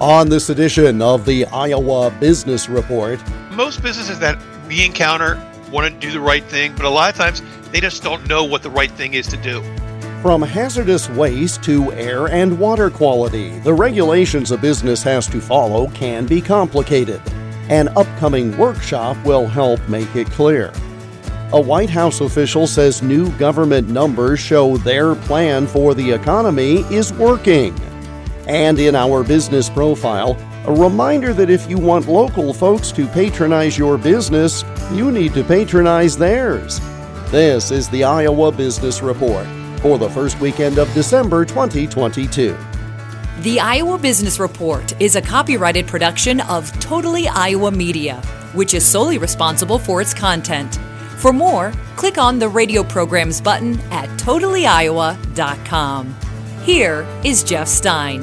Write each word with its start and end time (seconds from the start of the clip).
On 0.00 0.28
this 0.28 0.48
edition 0.48 1.02
of 1.02 1.24
the 1.24 1.44
Iowa 1.46 2.12
Business 2.20 2.68
Report, 2.68 3.18
most 3.50 3.82
businesses 3.82 4.20
that 4.20 4.40
we 4.68 4.84
encounter 4.84 5.44
want 5.72 5.92
to 5.92 5.98
do 5.98 6.12
the 6.12 6.20
right 6.20 6.44
thing, 6.44 6.72
but 6.76 6.84
a 6.84 6.88
lot 6.88 7.10
of 7.10 7.16
times 7.16 7.42
they 7.72 7.80
just 7.80 8.00
don't 8.04 8.24
know 8.28 8.44
what 8.44 8.62
the 8.62 8.70
right 8.70 8.92
thing 8.92 9.14
is 9.14 9.26
to 9.26 9.36
do. 9.38 9.60
From 10.22 10.40
hazardous 10.40 11.08
waste 11.10 11.64
to 11.64 11.92
air 11.94 12.28
and 12.28 12.60
water 12.60 12.90
quality, 12.90 13.58
the 13.58 13.74
regulations 13.74 14.52
a 14.52 14.56
business 14.56 15.02
has 15.02 15.26
to 15.26 15.40
follow 15.40 15.88
can 15.88 16.26
be 16.26 16.40
complicated. 16.40 17.20
An 17.68 17.88
upcoming 17.96 18.56
workshop 18.56 19.16
will 19.26 19.48
help 19.48 19.80
make 19.88 20.14
it 20.14 20.28
clear. 20.28 20.72
A 21.52 21.60
White 21.60 21.90
House 21.90 22.20
official 22.20 22.68
says 22.68 23.02
new 23.02 23.32
government 23.32 23.88
numbers 23.88 24.38
show 24.38 24.76
their 24.76 25.16
plan 25.16 25.66
for 25.66 25.92
the 25.92 26.08
economy 26.08 26.82
is 26.94 27.12
working. 27.14 27.74
And 28.48 28.78
in 28.78 28.94
our 28.94 29.22
business 29.22 29.68
profile, 29.68 30.38
a 30.66 30.72
reminder 30.72 31.34
that 31.34 31.50
if 31.50 31.68
you 31.68 31.76
want 31.78 32.08
local 32.08 32.54
folks 32.54 32.90
to 32.92 33.06
patronize 33.06 33.76
your 33.76 33.98
business, 33.98 34.64
you 34.90 35.12
need 35.12 35.34
to 35.34 35.44
patronize 35.44 36.16
theirs. 36.16 36.80
This 37.30 37.70
is 37.70 37.90
the 37.90 38.04
Iowa 38.04 38.50
Business 38.50 39.02
Report 39.02 39.46
for 39.80 39.98
the 39.98 40.08
first 40.08 40.40
weekend 40.40 40.78
of 40.78 40.90
December 40.94 41.44
2022. 41.44 42.56
The 43.40 43.60
Iowa 43.60 43.98
Business 43.98 44.40
Report 44.40 44.98
is 45.00 45.14
a 45.14 45.22
copyrighted 45.22 45.86
production 45.86 46.40
of 46.40 46.72
Totally 46.80 47.28
Iowa 47.28 47.70
Media, 47.70 48.16
which 48.54 48.72
is 48.72 48.82
solely 48.84 49.18
responsible 49.18 49.78
for 49.78 50.00
its 50.00 50.14
content. 50.14 50.76
For 51.18 51.34
more, 51.34 51.72
click 51.96 52.16
on 52.16 52.38
the 52.38 52.48
radio 52.48 52.82
programs 52.82 53.42
button 53.42 53.78
at 53.90 54.08
totallyiowa.com. 54.18 56.16
Here 56.62 57.06
is 57.24 57.44
Jeff 57.44 57.68
Stein. 57.68 58.22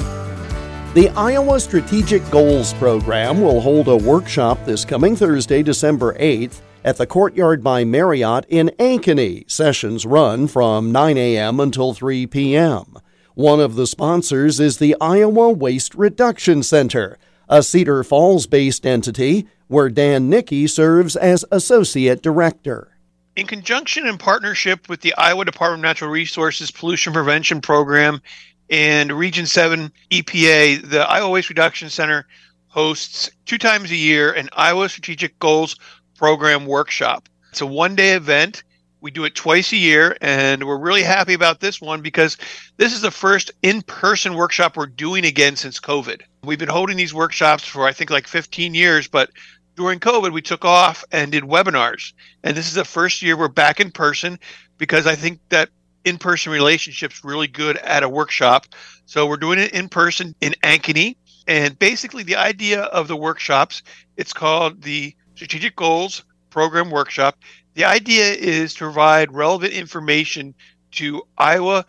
The 0.95 1.09
Iowa 1.09 1.59
Strategic 1.59 2.23
Goals 2.31 2.73
Program 2.75 3.41
will 3.41 3.59
hold 3.59 3.89
a 3.89 3.97
workshop 3.97 4.63
this 4.63 4.85
coming 4.85 5.13
Thursday, 5.13 5.61
December 5.61 6.13
8th, 6.13 6.61
at 6.85 6.95
the 6.95 7.05
Courtyard 7.05 7.61
by 7.61 7.83
Marriott 7.83 8.45
in 8.47 8.71
Ankeny. 8.79 9.43
Sessions 9.51 10.05
run 10.05 10.47
from 10.47 10.93
9 10.93 11.17
a.m. 11.17 11.59
until 11.59 11.93
3 11.93 12.27
p.m. 12.27 12.95
One 13.33 13.59
of 13.59 13.75
the 13.75 13.87
sponsors 13.87 14.61
is 14.61 14.77
the 14.77 14.95
Iowa 15.01 15.51
Waste 15.51 15.95
Reduction 15.95 16.63
Center, 16.63 17.17
a 17.49 17.61
Cedar 17.61 18.01
Falls 18.05 18.47
based 18.47 18.85
entity 18.85 19.49
where 19.67 19.89
Dan 19.89 20.29
Nickey 20.29 20.65
serves 20.65 21.17
as 21.17 21.43
Associate 21.51 22.21
Director. 22.21 22.95
In 23.35 23.47
conjunction 23.47 24.07
and 24.07 24.17
partnership 24.17 24.87
with 24.87 25.01
the 25.01 25.13
Iowa 25.15 25.43
Department 25.43 25.81
of 25.81 25.89
Natural 25.89 26.09
Resources 26.09 26.71
Pollution 26.71 27.11
Prevention 27.11 27.59
Program 27.59 28.21
and 28.69 29.11
Region 29.11 29.45
7 29.45 29.91
EPA, 30.11 30.89
the 30.89 31.01
Iowa 31.09 31.29
Waste 31.29 31.49
Reduction 31.49 31.89
Center 31.89 32.25
hosts 32.67 33.29
two 33.45 33.57
times 33.57 33.91
a 33.91 33.95
year 33.95 34.33
an 34.33 34.49
Iowa 34.53 34.89
Strategic 34.89 35.37
Goals 35.39 35.75
Program 36.17 36.65
workshop. 36.65 37.29
It's 37.51 37.61
a 37.61 37.65
one 37.65 37.95
day 37.95 38.13
event. 38.13 38.63
We 39.01 39.11
do 39.11 39.23
it 39.23 39.35
twice 39.35 39.71
a 39.71 39.77
year, 39.77 40.17
and 40.19 40.63
we're 40.65 40.79
really 40.79 41.03
happy 41.03 41.33
about 41.33 41.59
this 41.59 41.79
one 41.79 42.01
because 42.01 42.37
this 42.77 42.91
is 42.91 43.01
the 43.01 43.11
first 43.11 43.51
in 43.61 43.83
person 43.83 44.33
workshop 44.33 44.75
we're 44.75 44.87
doing 44.87 45.25
again 45.25 45.55
since 45.55 45.79
COVID. 45.79 46.21
We've 46.43 46.57
been 46.57 46.69
holding 46.69 46.97
these 46.97 47.13
workshops 47.13 47.65
for, 47.65 47.85
I 47.85 47.93
think, 47.93 48.09
like 48.09 48.27
15 48.27 48.73
years, 48.73 49.07
but 49.07 49.29
during 49.75 49.99
COVID, 49.99 50.33
we 50.33 50.41
took 50.41 50.65
off 50.65 51.03
and 51.11 51.31
did 51.31 51.43
webinars. 51.43 52.13
And 52.43 52.57
this 52.57 52.67
is 52.67 52.73
the 52.73 52.83
first 52.83 53.21
year 53.21 53.37
we're 53.37 53.47
back 53.47 53.79
in 53.79 53.91
person 53.91 54.39
because 54.77 55.05
I 55.05 55.15
think 55.15 55.39
that 55.49 55.69
in 56.05 56.17
person 56.17 56.51
relationships 56.51 57.23
really 57.23 57.47
good 57.47 57.77
at 57.77 58.03
a 58.03 58.09
workshop. 58.09 58.67
So 59.05 59.27
we're 59.27 59.37
doing 59.37 59.59
it 59.59 59.73
in 59.73 59.89
person 59.89 60.33
in 60.39 60.53
Ankeny. 60.63 61.17
And 61.47 61.77
basically, 61.77 62.23
the 62.23 62.37
idea 62.37 62.83
of 62.83 63.07
the 63.07 63.15
workshops, 63.15 63.83
it's 64.17 64.33
called 64.33 64.81
the 64.81 65.13
Strategic 65.35 65.75
Goals 65.75 66.23
Program 66.49 66.89
Workshop. 66.89 67.37
The 67.73 67.83
idea 67.83 68.33
is 68.33 68.73
to 68.75 68.85
provide 68.85 69.33
relevant 69.33 69.73
information 69.73 70.55
to 70.91 71.23
Iowa 71.37 71.85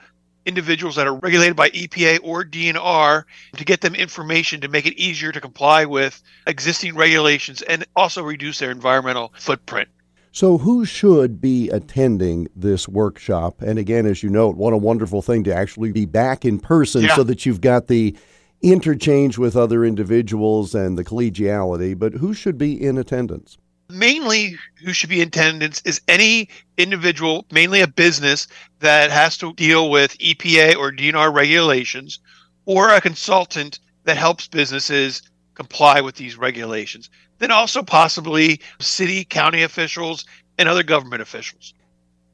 individuals 0.46 0.96
that 0.96 1.06
are 1.06 1.14
regulated 1.14 1.56
by 1.56 1.70
EPA 1.70 2.20
or 2.22 2.44
DNR 2.44 3.24
to 3.56 3.64
get 3.64 3.80
them 3.80 3.94
information 3.94 4.60
to 4.60 4.68
make 4.68 4.86
it 4.86 4.94
easier 4.94 5.32
to 5.32 5.40
comply 5.40 5.84
with 5.84 6.22
existing 6.46 6.96
regulations 6.96 7.62
and 7.62 7.84
also 7.96 8.22
reduce 8.22 8.58
their 8.58 8.70
environmental 8.70 9.32
footprint. 9.38 9.88
So, 10.36 10.58
who 10.58 10.84
should 10.84 11.40
be 11.40 11.70
attending 11.70 12.48
this 12.54 12.86
workshop? 12.86 13.62
And 13.62 13.78
again, 13.78 14.04
as 14.04 14.22
you 14.22 14.28
note, 14.28 14.56
what 14.56 14.74
a 14.74 14.76
wonderful 14.76 15.22
thing 15.22 15.44
to 15.44 15.54
actually 15.54 15.92
be 15.92 16.04
back 16.04 16.44
in 16.44 16.58
person 16.58 17.04
yeah. 17.04 17.16
so 17.16 17.22
that 17.22 17.46
you've 17.46 17.62
got 17.62 17.86
the 17.86 18.14
interchange 18.60 19.38
with 19.38 19.56
other 19.56 19.82
individuals 19.82 20.74
and 20.74 20.98
the 20.98 21.04
collegiality. 21.04 21.98
But 21.98 22.12
who 22.12 22.34
should 22.34 22.58
be 22.58 22.74
in 22.74 22.98
attendance? 22.98 23.56
mainly 23.88 24.58
who 24.84 24.92
should 24.92 25.08
be 25.08 25.22
in 25.22 25.28
attendance 25.28 25.80
is 25.86 26.02
any 26.06 26.48
individual, 26.76 27.46
mainly 27.50 27.80
a 27.80 27.86
business 27.86 28.46
that 28.80 29.10
has 29.10 29.38
to 29.38 29.54
deal 29.54 29.88
with 29.88 30.18
EPA 30.18 30.76
or 30.76 30.92
DNR 30.92 31.32
regulations, 31.32 32.18
or 32.66 32.90
a 32.90 33.00
consultant 33.00 33.78
that 34.04 34.18
helps 34.18 34.48
businesses 34.48 35.22
comply 35.56 36.00
with 36.00 36.14
these 36.14 36.36
regulations. 36.36 37.10
Then 37.38 37.50
also 37.50 37.82
possibly 37.82 38.60
city, 38.78 39.24
county 39.24 39.62
officials, 39.62 40.24
and 40.58 40.68
other 40.68 40.82
government 40.82 41.22
officials. 41.22 41.74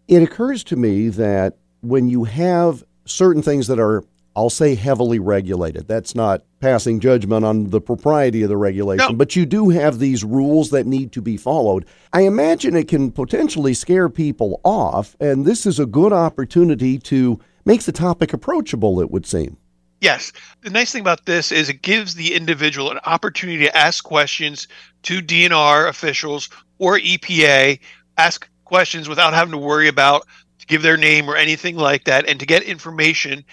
It 0.09 0.23
occurs 0.23 0.63
to 0.65 0.77
me 0.77 1.09
that 1.09 1.57
when 1.81 2.09
you 2.09 2.25
have 2.25 2.85
certain 3.07 3.43
things 3.43 3.67
that 3.69 3.79
are 3.79 4.05
I'll 4.35 4.51
say 4.51 4.75
heavily 4.75 5.19
regulated. 5.19 5.89
That's 5.89 6.15
not 6.15 6.43
passing 6.61 7.01
judgment 7.01 7.45
on 7.45 7.71
the 7.71 7.81
propriety 7.81 8.43
of 8.43 8.49
the 8.49 8.57
regulation, 8.57 9.13
no. 9.13 9.17
but 9.17 9.37
you 9.37 9.45
do 9.45 9.69
have 9.69 9.99
these 9.99 10.25
rules 10.25 10.71
that 10.71 10.87
need 10.87 11.13
to 11.13 11.21
be 11.21 11.37
followed. 11.37 11.85
I 12.13 12.23
imagine 12.23 12.75
it 12.75 12.89
can 12.89 13.11
potentially 13.11 13.75
scare 13.75 14.09
people 14.09 14.61
off, 14.65 15.17
and 15.21 15.45
this 15.45 15.67
is 15.67 15.79
a 15.79 15.87
good 15.87 16.13
opportunity 16.13 16.99
to 17.01 17.41
make 17.65 17.83
the 17.83 17.93
topic 17.93 18.33
approachable, 18.33 19.01
it 19.01 19.11
would 19.11 19.27
seem. 19.27 19.59
Yes. 20.03 20.33
The 20.63 20.71
nice 20.71 20.91
thing 20.91 21.01
about 21.01 21.27
this 21.27 21.53
is 21.53 21.69
it 21.69 21.81
gives 21.81 22.17
the 22.17 22.35
individual 22.35 22.91
an 22.91 22.99
opportunity 23.05 23.65
to 23.67 23.77
ask 23.77 24.03
questions 24.03 24.67
to 25.05 25.23
DNR 25.23 25.89
officials 25.89 26.49
or 26.81 26.99
EPA, 26.99 27.79
ask 28.19 28.51
questions 28.65 29.09
without 29.09 29.33
having 29.33 29.53
to 29.53 29.59
worry 29.59 29.87
about 29.87 30.27
to 30.59 30.67
give 30.67 30.83
their 30.83 30.97
name 30.97 31.31
or 31.31 31.37
anything 31.37 31.77
like 31.77 32.03
that, 32.07 32.29
and 32.29 32.41
to 32.41 32.47
get 32.47 32.65
information 32.65 33.45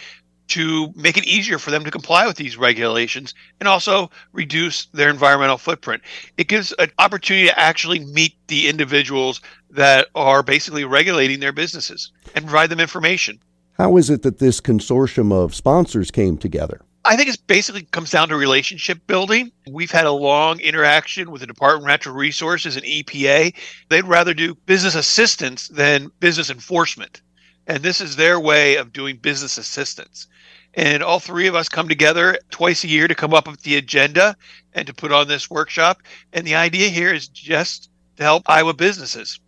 to 0.48 0.92
make 0.96 1.18
it 1.18 1.26
easier 1.26 1.60
for 1.60 1.70
them 1.70 1.84
to 1.84 1.92
comply 1.92 2.26
with 2.26 2.38
these 2.38 2.58
regulations 2.58 3.36
and 3.60 3.70
also 3.70 4.10
reduce 4.34 4.88
their 4.88 5.12
environmental 5.12 5.60
footprint. 5.60 6.02
It 6.38 6.48
gives 6.48 6.72
an 6.80 6.90
opportunity 6.98 7.46
to 7.50 7.60
actually 7.60 8.00
meet 8.00 8.34
the 8.48 8.70
individuals 8.70 9.40
that 9.70 10.08
are 10.16 10.42
basically 10.42 10.84
regulating 10.84 11.42
their 11.42 11.54
businesses 11.54 12.12
and 12.34 12.46
provide 12.46 12.72
them 12.72 12.80
information. 12.80 13.40
How 13.80 13.96
is 13.96 14.10
it 14.10 14.24
that 14.24 14.40
this 14.40 14.60
consortium 14.60 15.32
of 15.32 15.56
sponsors 15.56 16.12
came 16.12 16.38
together? 16.38 16.82
I 17.06 17.16
think 17.16 17.30
it 17.30 17.48
basically 17.48 17.84
comes 17.84 18.12
down 18.12 18.28
to 18.28 18.36
relationship 18.36 19.00
building. 19.08 19.54
We've 19.72 19.90
had 19.90 20.06
a 20.06 20.12
long 20.12 20.60
interaction 20.60 21.32
with 21.32 21.40
the 21.40 21.48
Department 21.48 21.86
of 21.86 21.88
Natural 21.88 22.14
Resources 22.14 22.76
and 22.76 22.84
EPA. 22.84 23.56
They'd 23.88 24.04
rather 24.04 24.34
do 24.34 24.56
business 24.66 24.96
assistance 24.96 25.70
than 25.70 26.12
business 26.20 26.50
enforcement. 26.50 27.22
And 27.68 27.82
this 27.82 28.02
is 28.02 28.18
their 28.18 28.38
way 28.38 28.76
of 28.76 28.92
doing 28.92 29.16
business 29.16 29.58
assistance. 29.58 30.28
And 30.74 31.02
all 31.02 31.22
three 31.22 31.48
of 31.48 31.56
us 31.56 31.70
come 31.70 31.88
together 31.88 32.38
twice 32.50 32.84
a 32.84 32.90
year 32.90 33.08
to 33.08 33.16
come 33.16 33.34
up 33.34 33.48
with 33.48 33.62
the 33.62 33.78
agenda 33.78 34.36
and 34.74 34.88
to 34.88 34.94
put 34.94 35.14
on 35.14 35.30
this 35.30 35.50
workshop. 35.50 36.02
And 36.34 36.46
the 36.46 36.56
idea 36.56 36.90
here 36.90 37.14
is 37.14 37.30
just 37.30 37.90
to 38.18 38.24
help 38.24 38.44
Iowa 38.50 38.74
businesses. 38.74 39.40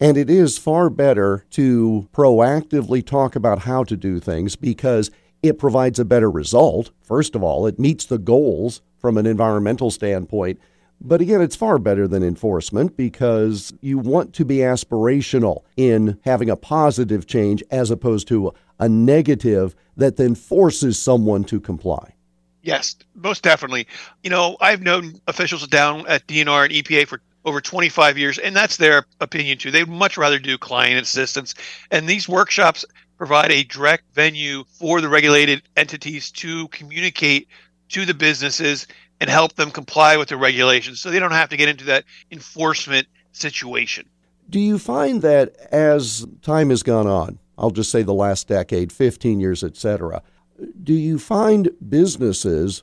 And 0.00 0.16
it 0.16 0.30
is 0.30 0.56
far 0.56 0.88
better 0.88 1.44
to 1.50 2.08
proactively 2.12 3.04
talk 3.04 3.36
about 3.36 3.60
how 3.60 3.84
to 3.84 3.96
do 3.96 4.18
things 4.18 4.56
because 4.56 5.10
it 5.42 5.58
provides 5.58 5.98
a 5.98 6.04
better 6.06 6.30
result. 6.30 6.90
First 7.02 7.34
of 7.34 7.42
all, 7.42 7.66
it 7.66 7.78
meets 7.78 8.06
the 8.06 8.18
goals 8.18 8.80
from 8.98 9.18
an 9.18 9.26
environmental 9.26 9.90
standpoint. 9.90 10.58
But 11.02 11.20
again, 11.20 11.40
it's 11.40 11.56
far 11.56 11.78
better 11.78 12.08
than 12.08 12.22
enforcement 12.22 12.96
because 12.96 13.72
you 13.80 13.98
want 13.98 14.34
to 14.34 14.44
be 14.44 14.58
aspirational 14.58 15.64
in 15.76 16.18
having 16.24 16.50
a 16.50 16.56
positive 16.56 17.26
change 17.26 17.62
as 17.70 17.90
opposed 17.90 18.28
to 18.28 18.52
a 18.78 18.88
negative 18.88 19.74
that 19.96 20.16
then 20.16 20.34
forces 20.34 20.98
someone 20.98 21.44
to 21.44 21.60
comply. 21.60 22.14
Yes, 22.62 22.96
most 23.14 23.42
definitely. 23.42 23.86
You 24.22 24.30
know, 24.30 24.56
I've 24.60 24.82
known 24.82 25.20
officials 25.26 25.66
down 25.66 26.06
at 26.06 26.26
DNR 26.26 26.64
and 26.66 26.74
EPA 26.74 27.06
for 27.06 27.20
over 27.44 27.60
25 27.60 28.18
years, 28.18 28.38
and 28.38 28.54
that's 28.54 28.76
their 28.76 29.06
opinion 29.20 29.58
too. 29.58 29.70
They'd 29.70 29.88
much 29.88 30.16
rather 30.16 30.38
do 30.38 30.58
client 30.58 31.00
assistance. 31.00 31.54
And 31.90 32.08
these 32.08 32.28
workshops 32.28 32.84
provide 33.16 33.50
a 33.50 33.64
direct 33.64 34.04
venue 34.14 34.64
for 34.64 35.00
the 35.00 35.08
regulated 35.08 35.62
entities 35.76 36.30
to 36.32 36.68
communicate 36.68 37.48
to 37.90 38.04
the 38.04 38.14
businesses 38.14 38.86
and 39.20 39.28
help 39.28 39.54
them 39.56 39.70
comply 39.70 40.16
with 40.16 40.28
the 40.28 40.36
regulations 40.36 41.00
so 41.00 41.10
they 41.10 41.18
don't 41.18 41.32
have 41.32 41.50
to 41.50 41.56
get 41.56 41.68
into 41.68 41.84
that 41.84 42.04
enforcement 42.30 43.06
situation. 43.32 44.08
Do 44.48 44.58
you 44.58 44.78
find 44.78 45.22
that 45.22 45.54
as 45.70 46.26
time 46.42 46.70
has 46.70 46.82
gone 46.82 47.06
on, 47.06 47.38
I'll 47.58 47.70
just 47.70 47.90
say 47.90 48.02
the 48.02 48.14
last 48.14 48.48
decade, 48.48 48.92
15 48.92 49.38
years, 49.38 49.62
etc., 49.62 50.22
do 50.82 50.92
you 50.92 51.18
find 51.18 51.70
businesses 51.88 52.82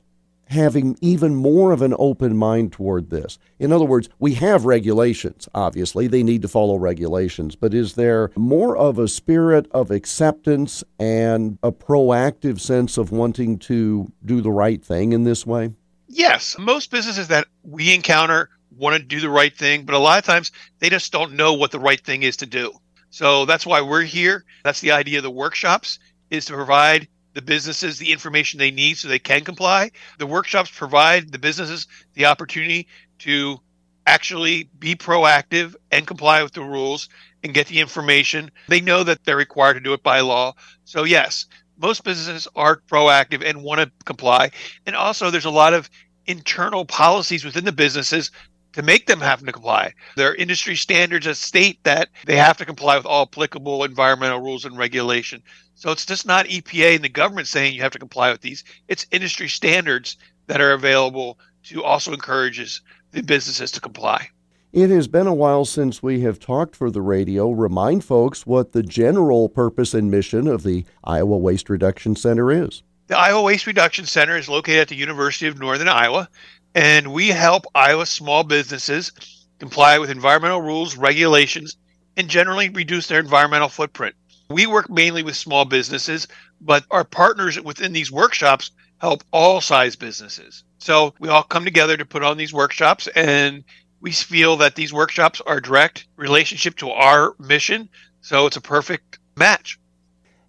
having 0.50 0.98
even 1.02 1.36
more 1.36 1.72
of 1.72 1.82
an 1.82 1.94
open 1.98 2.38
mind 2.38 2.72
toward 2.72 3.10
this? 3.10 3.38
In 3.60 3.72
other 3.72 3.86
words, 3.86 4.10
we 4.20 4.34
have 4.36 4.66
regulations, 4.66 5.48
obviously, 5.54 6.08
they 6.08 6.24
need 6.24 6.42
to 6.42 6.48
follow 6.48 6.78
regulations, 6.78 7.56
but 7.56 7.74
is 7.74 7.94
there 7.94 8.32
more 8.36 8.78
of 8.78 9.00
a 9.00 9.08
spirit 9.08 9.68
of 9.72 9.92
acceptance 9.92 10.84
and 11.00 11.58
a 11.64 11.72
proactive 11.72 12.60
sense 12.60 12.98
of 12.98 13.12
wanting 13.12 13.60
to 13.60 14.12
do 14.26 14.42
the 14.42 14.52
right 14.52 14.84
thing 14.84 15.14
in 15.14 15.24
this 15.24 15.46
way? 15.46 15.72
Yes. 16.08 16.56
Most 16.58 16.92
businesses 16.92 17.28
that 17.28 17.48
we 17.64 17.94
encounter 17.94 18.50
want 18.78 18.96
to 18.96 19.04
do 19.04 19.20
the 19.20 19.30
right 19.30 19.56
thing, 19.56 19.84
but 19.84 19.96
a 19.96 20.00
lot 20.00 20.20
of 20.20 20.26
times 20.26 20.52
they 20.80 20.90
just 20.90 21.12
don't 21.12 21.34
know 21.34 21.54
what 21.54 21.72
the 21.72 21.80
right 21.80 22.00
thing 22.00 22.24
is 22.24 22.38
to 22.38 22.46
do. 22.46 22.72
So 23.10 23.46
that's 23.46 23.66
why 23.66 23.82
we're 23.82 24.04
here. 24.04 24.46
That's 24.64 24.82
the 24.82 24.92
idea 24.92 25.20
of 25.20 25.24
the 25.24 25.32
workshops 25.32 26.00
is 26.30 26.46
to 26.46 26.54
provide 26.54 27.08
the 27.38 27.42
businesses 27.44 28.00
the 28.00 28.12
information 28.12 28.58
they 28.58 28.72
need 28.72 28.98
so 28.98 29.08
they 29.08 29.20
can 29.20 29.44
comply. 29.44 29.92
The 30.18 30.26
workshops 30.26 30.72
provide 30.72 31.32
the 31.32 31.38
businesses 31.38 31.86
the 32.16 32.26
opportunity 32.26 32.88
to 33.20 33.60
actually 34.08 34.72
be 34.80 34.96
proactive 34.96 35.76
and 35.92 36.08
comply 36.08 36.42
with 36.42 36.54
the 36.54 36.64
rules 36.64 37.10
and 37.44 37.54
get 37.54 37.68
the 37.68 37.80
information. 37.80 38.50
They 38.70 38.82
know 38.82 39.04
that 39.04 39.24
they're 39.24 39.38
required 39.38 39.76
to 39.76 39.80
do 39.80 39.94
it 39.94 40.02
by 40.02 40.22
law. 40.22 40.56
So, 40.86 41.04
yes, 41.04 41.46
most 41.78 42.04
businesses 42.04 42.48
are 42.56 42.82
proactive 42.90 43.48
and 43.48 43.62
want 43.62 43.82
to 43.82 43.92
comply. 44.06 44.50
And 44.88 44.96
also, 44.96 45.30
there's 45.30 45.46
a 45.46 45.52
lot 45.52 45.76
of 45.76 45.92
internal 46.26 46.86
policies 46.86 47.46
within 47.46 47.66
the 47.66 47.72
businesses 47.72 48.32
to 48.78 48.84
make 48.84 49.08
them 49.08 49.20
have 49.20 49.40
to 49.40 49.52
comply. 49.52 49.92
There 50.16 50.30
are 50.30 50.36
industry 50.36 50.76
standards 50.76 51.26
that 51.26 51.36
state 51.36 51.84
that 51.84 52.10
they 52.28 52.36
have 52.36 52.58
to 52.58 52.66
comply 52.66 52.96
with 52.96 53.08
all 53.08 53.24
applicable 53.24 53.84
environmental 53.84 54.40
rules 54.40 54.66
and 54.66 54.78
regulation. 54.78 55.42
So 55.74 55.92
it's 55.92 56.06
just 56.06 56.28
not 56.28 56.46
EPA 56.46 56.94
and 56.94 57.04
the 57.04 57.10
government 57.10 57.48
saying 57.48 57.74
you 57.74 57.82
have 57.82 57.94
to 57.94 58.00
comply 58.00 58.32
with 58.32 58.42
these. 58.42 58.64
It's 58.88 59.08
industry 59.10 59.48
standards 59.48 60.16
that 60.46 60.62
are 60.62 60.74
available 60.74 61.40
to 61.64 61.84
also 61.84 62.14
encourages 62.14 62.82
the 63.14 63.24
businesses 63.24 63.72
to 63.72 63.82
comply. 63.82 64.30
It 64.72 64.92
has 64.92 65.08
been 65.08 65.26
a 65.26 65.34
while 65.34 65.66
since 65.66 66.04
we 66.04 66.22
have 66.22 66.40
talked 66.40 66.76
for 66.76 66.92
the 66.92 67.02
radio. 67.02 67.50
Remind 67.50 68.04
folks 68.04 68.46
what 68.46 68.74
the 68.74 68.84
general 68.84 69.50
purpose 69.50 69.96
and 69.96 70.12
mission 70.12 70.46
of 70.46 70.62
the 70.62 70.86
Iowa 71.04 71.38
Waste 71.38 71.72
Reduction 71.72 72.16
Center 72.16 72.52
is. 72.52 72.84
The 73.08 73.18
Iowa 73.18 73.42
Waste 73.42 73.66
Reduction 73.66 74.06
Center 74.06 74.38
is 74.38 74.48
located 74.48 74.82
at 74.82 74.88
the 74.90 74.96
University 74.96 75.48
of 75.48 75.58
Northern 75.58 75.88
Iowa 75.88 76.30
and 76.78 77.12
we 77.12 77.30
help 77.30 77.66
Iowa 77.74 78.06
small 78.06 78.44
businesses 78.44 79.12
comply 79.58 79.98
with 79.98 80.12
environmental 80.12 80.62
rules, 80.62 80.96
regulations, 80.96 81.76
and 82.16 82.30
generally 82.30 82.70
reduce 82.70 83.08
their 83.08 83.20
environmental 83.20 83.68
footprint. 83.68 84.14
We 84.52 84.68
work 84.68 84.88
mainly 84.88 85.24
with 85.24 85.36
small 85.36 85.66
businesses, 85.66 86.28
but 86.62 86.86
our 86.92 87.04
partners 87.04 87.60
within 87.60 87.94
these 87.94 88.12
workshops 88.12 88.70
help 89.00 89.24
all 89.34 89.60
size 89.60 89.96
businesses. 89.96 90.64
So 90.78 91.16
we 91.20 91.30
all 91.30 91.42
come 91.42 91.66
together 91.66 91.98
to 91.98 92.06
put 92.06 92.22
on 92.22 92.38
these 92.38 92.54
workshops 92.54 93.08
and 93.16 93.64
we 94.00 94.12
feel 94.12 94.56
that 94.58 94.76
these 94.76 94.94
workshops 94.94 95.42
are 95.48 95.60
direct 95.60 96.06
relationship 96.16 96.76
to 96.78 96.92
our 96.92 97.34
mission. 97.40 97.90
So 98.22 98.46
it's 98.46 98.58
a 98.58 98.62
perfect 98.62 99.18
match. 99.36 99.80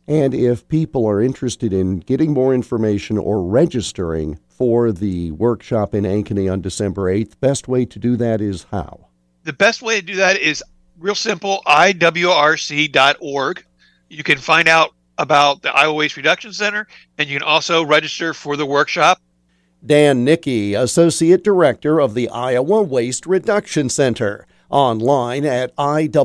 And 0.06 0.34
if 0.34 0.68
people 0.68 1.06
are 1.06 1.22
interested 1.22 1.72
in 1.72 2.00
getting 2.00 2.34
more 2.34 2.52
information 2.52 3.16
or 3.16 3.42
registering 3.42 4.38
for 4.58 4.90
the 4.90 5.30
workshop 5.30 5.94
in 5.94 6.02
Ankeny 6.02 6.52
on 6.52 6.60
December 6.60 7.04
8th. 7.04 7.38
Best 7.38 7.68
way 7.68 7.84
to 7.86 7.98
do 8.00 8.16
that 8.16 8.40
is 8.40 8.66
how? 8.72 9.06
The 9.44 9.52
best 9.52 9.82
way 9.82 10.00
to 10.00 10.06
do 10.06 10.16
that 10.16 10.36
is 10.36 10.64
real 10.98 11.14
simple 11.14 11.62
iwrc.org. 11.64 12.04
You 14.08 14.22
can 14.24 14.38
find 14.38 14.66
out 14.68 14.94
about 15.16 15.62
the 15.62 15.72
Iowa 15.74 15.94
Waste 15.94 16.16
Reduction 16.16 16.52
Center 16.52 16.88
and 17.16 17.28
you 17.28 17.38
can 17.38 17.46
also 17.46 17.84
register 17.84 18.34
for 18.34 18.56
the 18.56 18.66
workshop. 18.66 19.20
Dan 19.86 20.24
Nickey, 20.24 20.74
Associate 20.74 21.42
Director 21.42 22.00
of 22.00 22.14
the 22.14 22.28
Iowa 22.28 22.82
Waste 22.82 23.26
Reduction 23.26 23.88
Center, 23.88 24.44
online 24.70 25.44
at 25.44 25.74
iwrc.org. 25.76 26.24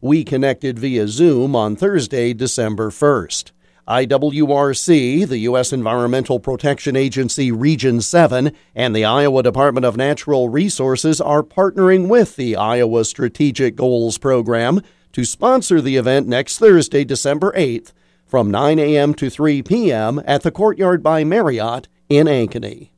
We 0.00 0.24
connected 0.24 0.80
via 0.80 1.06
Zoom 1.06 1.54
on 1.54 1.76
Thursday, 1.76 2.34
December 2.34 2.90
1st. 2.90 3.52
IWRC, 3.88 5.26
the 5.26 5.38
U.S. 5.38 5.72
Environmental 5.72 6.38
Protection 6.38 6.94
Agency 6.94 7.50
Region 7.50 8.00
7, 8.00 8.52
and 8.76 8.94
the 8.94 9.04
Iowa 9.04 9.42
Department 9.42 9.84
of 9.84 9.96
Natural 9.96 10.48
Resources 10.48 11.20
are 11.20 11.42
partnering 11.42 12.08
with 12.08 12.36
the 12.36 12.54
Iowa 12.54 13.04
Strategic 13.04 13.74
Goals 13.74 14.18
Program 14.18 14.82
to 15.12 15.24
sponsor 15.24 15.80
the 15.80 15.96
event 15.96 16.28
next 16.28 16.58
Thursday, 16.58 17.04
December 17.04 17.52
8th, 17.56 17.92
from 18.24 18.52
9 18.52 18.78
a.m. 18.78 19.14
to 19.14 19.28
3 19.28 19.62
p.m. 19.62 20.22
at 20.26 20.42
the 20.42 20.52
Courtyard 20.52 21.02
by 21.02 21.24
Marriott 21.24 21.88
in 22.08 22.28
Ankeny. 22.28 22.90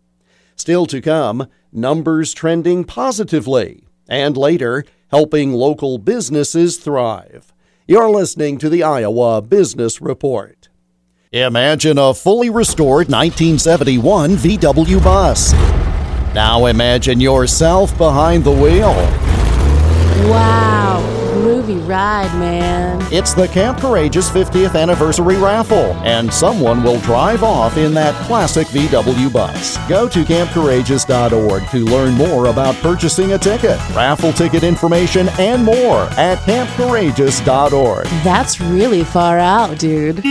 Still 0.54 0.84
to 0.86 1.00
come, 1.00 1.48
numbers 1.72 2.34
trending 2.34 2.84
positively, 2.84 3.88
and 4.06 4.36
later, 4.36 4.84
helping 5.08 5.52
local 5.52 5.96
businesses 5.96 6.76
thrive. 6.76 7.54
You're 7.88 8.10
listening 8.10 8.58
to 8.58 8.68
the 8.68 8.82
Iowa 8.82 9.40
Business 9.40 10.00
Report. 10.00 10.68
Imagine 11.34 11.98
a 11.98 12.14
fully 12.14 12.48
restored 12.48 13.08
1971 13.08 14.36
VW 14.36 15.02
bus. 15.02 15.52
Now 16.32 16.66
imagine 16.66 17.18
yourself 17.18 17.98
behind 17.98 18.44
the 18.44 18.52
wheel. 18.52 18.94
Wow, 20.30 21.02
groovy 21.32 21.84
ride, 21.88 22.32
man. 22.38 23.04
It's 23.12 23.34
the 23.34 23.48
Camp 23.48 23.78
Courageous 23.78 24.30
50th 24.30 24.80
Anniversary 24.80 25.34
Raffle, 25.36 25.92
and 26.04 26.32
someone 26.32 26.84
will 26.84 27.00
drive 27.00 27.42
off 27.42 27.76
in 27.78 27.94
that 27.94 28.14
classic 28.26 28.68
VW 28.68 29.32
bus. 29.32 29.76
Go 29.88 30.08
to 30.08 30.24
campcourageous.org 30.24 31.68
to 31.68 31.78
learn 31.78 32.14
more 32.14 32.46
about 32.46 32.76
purchasing 32.76 33.32
a 33.32 33.38
ticket, 33.38 33.76
raffle 33.90 34.32
ticket 34.32 34.62
information, 34.62 35.28
and 35.40 35.64
more 35.64 36.02
at 36.16 36.38
campcourageous.org. 36.44 38.04
That's 38.22 38.60
really 38.60 39.02
far 39.02 39.40
out, 39.40 39.80
dude. 39.80 40.22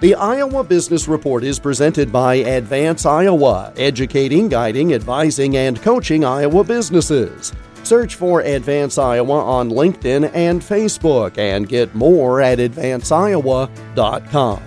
The 0.00 0.14
Iowa 0.14 0.64
Business 0.64 1.06
Report 1.08 1.44
is 1.44 1.58
presented 1.58 2.10
by 2.10 2.36
Advance 2.36 3.04
Iowa, 3.04 3.70
educating, 3.76 4.48
guiding, 4.48 4.94
advising, 4.94 5.58
and 5.58 5.82
coaching 5.82 6.24
Iowa 6.24 6.64
businesses. 6.64 7.52
Search 7.82 8.14
for 8.14 8.40
Advance 8.40 8.96
Iowa 8.96 9.44
on 9.44 9.68
LinkedIn 9.68 10.30
and 10.32 10.62
Facebook 10.62 11.36
and 11.36 11.68
get 11.68 11.94
more 11.94 12.40
at 12.40 12.60
advanceiowa.com. 12.60 14.62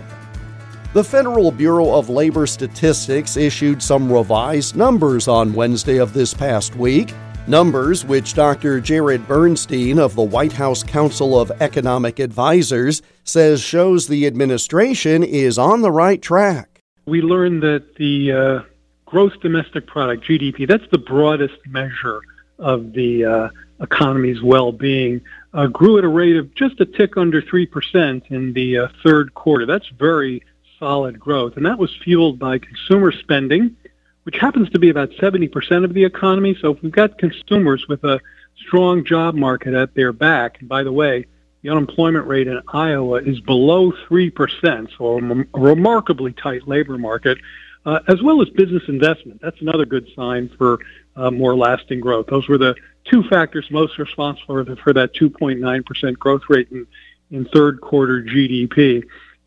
The 0.94 1.04
Federal 1.04 1.50
Bureau 1.50 1.96
of 1.96 2.10
Labor 2.10 2.46
Statistics 2.46 3.36
issued 3.36 3.82
some 3.82 4.14
revised 4.14 4.76
numbers 4.76 5.28
on 5.28 5.56
Wednesday 5.56 5.98
of 5.98 6.14
this 6.14 6.36
past 6.36 6.76
week. 6.76 7.12
Numbers 7.48 8.06
which 8.06 8.36
Dr. 8.36 8.80
Jared 8.80 9.28
Bernstein 9.28 10.00
of 10.00 10.16
the 10.16 10.24
White 10.24 10.54
House 10.54 10.82
Council 10.82 11.38
of 11.38 11.52
Economic 11.60 12.22
Advisers 12.22 13.02
says 13.26 13.62
shows 13.62 14.08
the 14.08 14.26
administration 14.26 15.24
is 15.24 15.58
on 15.58 15.82
the 15.82 15.92
right 15.92 16.22
track. 16.22 16.80
We 17.06 17.22
learned 17.22 17.62
that 17.64 17.96
the 17.96 18.32
uh, 18.32 18.62
gross 19.06 19.34
domestic 19.42 19.88
product, 19.88 20.24
GDP, 20.24 20.66
that's 20.66 20.90
the 20.92 20.98
broadest 20.98 21.58
measure 21.68 22.22
of 22.60 22.94
the 22.94 23.26
uh, 23.26 23.50
economy's 23.82 24.42
well 24.42 24.72
being, 24.72 25.20
uh, 25.54 25.68
grew 25.68 25.98
at 25.98 26.06
a 26.06 26.08
rate 26.08 26.38
of 26.38 26.56
just 26.56 26.80
a 26.80 26.86
tick 26.86 27.18
under 27.18 27.42
3% 27.42 28.22
in 28.32 28.54
the 28.54 28.78
uh, 28.78 28.88
third 29.04 29.34
quarter. 29.34 29.66
That's 29.66 29.90
very 29.90 30.44
solid 30.80 31.20
growth. 31.20 31.58
And 31.58 31.66
that 31.66 31.78
was 31.78 31.94
fueled 32.04 32.40
by 32.40 32.58
consumer 32.60 33.12
spending 33.12 33.76
which 34.24 34.38
happens 34.38 34.70
to 34.70 34.80
be 34.80 34.90
about 34.90 35.12
70% 35.12 35.84
of 35.84 35.94
the 35.94 36.04
economy. 36.04 36.56
So 36.60 36.72
if 36.72 36.82
we've 36.82 36.92
got 36.92 37.18
consumers 37.18 37.88
with 37.88 38.04
a 38.04 38.20
strong 38.56 39.04
job 39.04 39.36
market 39.36 39.74
at 39.74 39.94
their 39.94 40.12
back, 40.12 40.60
and 40.60 40.70
by 40.70 40.84
the 40.84 40.92
way, 40.92 41.26
the 41.62 41.70
unemployment 41.70 42.28
rate 42.28 42.48
in 42.48 42.62
Iowa 42.74 43.22
is 43.22 43.40
below 43.40 43.92
3%, 44.10 44.90
so 44.98 45.18
a 45.18 45.60
remarkably 45.60 46.34
tight 46.34 46.68
labor 46.68 46.98
market, 46.98 47.38
uh, 47.86 48.00
as 48.08 48.22
well 48.22 48.42
as 48.42 48.50
business 48.50 48.84
investment. 48.88 49.42
That's 49.42 49.60
another 49.62 49.86
good 49.86 50.08
sign 50.16 50.50
for 50.58 50.80
uh, 51.16 51.32
more 51.32 51.56
lasting 51.56 52.02
growth. 52.02 52.28
Those 52.28 52.48
were 52.48 52.58
the 52.58 52.76
two 53.06 53.24
factors 53.24 53.68
most 53.72 53.98
responsible 53.98 54.64
for, 54.66 54.76
for 54.78 54.94
that 54.94 55.14
2.9% 55.14 56.20
growth 56.20 56.44
rate 56.50 56.68
in, 56.72 56.88
in 57.32 57.46
third 57.46 57.82
quarter 57.82 58.22
GDP. 58.22 59.04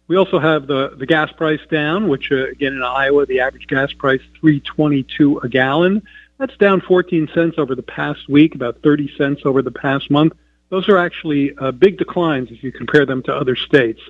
We 0.08 0.16
also 0.16 0.38
have 0.38 0.66
the, 0.66 0.90
the 0.96 1.06
gas 1.06 1.32
price 1.32 1.60
down, 1.70 2.08
which 2.08 2.30
uh, 2.30 2.48
again 2.48 2.74
in 2.74 2.82
Iowa, 2.82 3.26
the 3.26 3.40
average 3.40 3.66
gas 3.66 3.92
price 3.92 4.20
322 4.40 5.38
a 5.38 5.48
gallon. 5.48 6.02
That's 6.38 6.56
down 6.58 6.80
14 6.80 7.28
cents 7.34 7.58
over 7.58 7.74
the 7.74 7.82
past 7.82 8.28
week, 8.28 8.54
about 8.54 8.82
30 8.82 9.16
cents 9.16 9.42
over 9.44 9.62
the 9.62 9.70
past 9.70 10.10
month. 10.10 10.34
Those 10.68 10.88
are 10.88 10.98
actually 10.98 11.56
uh, 11.56 11.72
big 11.72 11.98
declines 11.98 12.50
if 12.50 12.62
you 12.62 12.72
compare 12.72 13.06
them 13.06 13.22
to 13.24 13.34
other 13.34 13.56
states. 13.56 14.00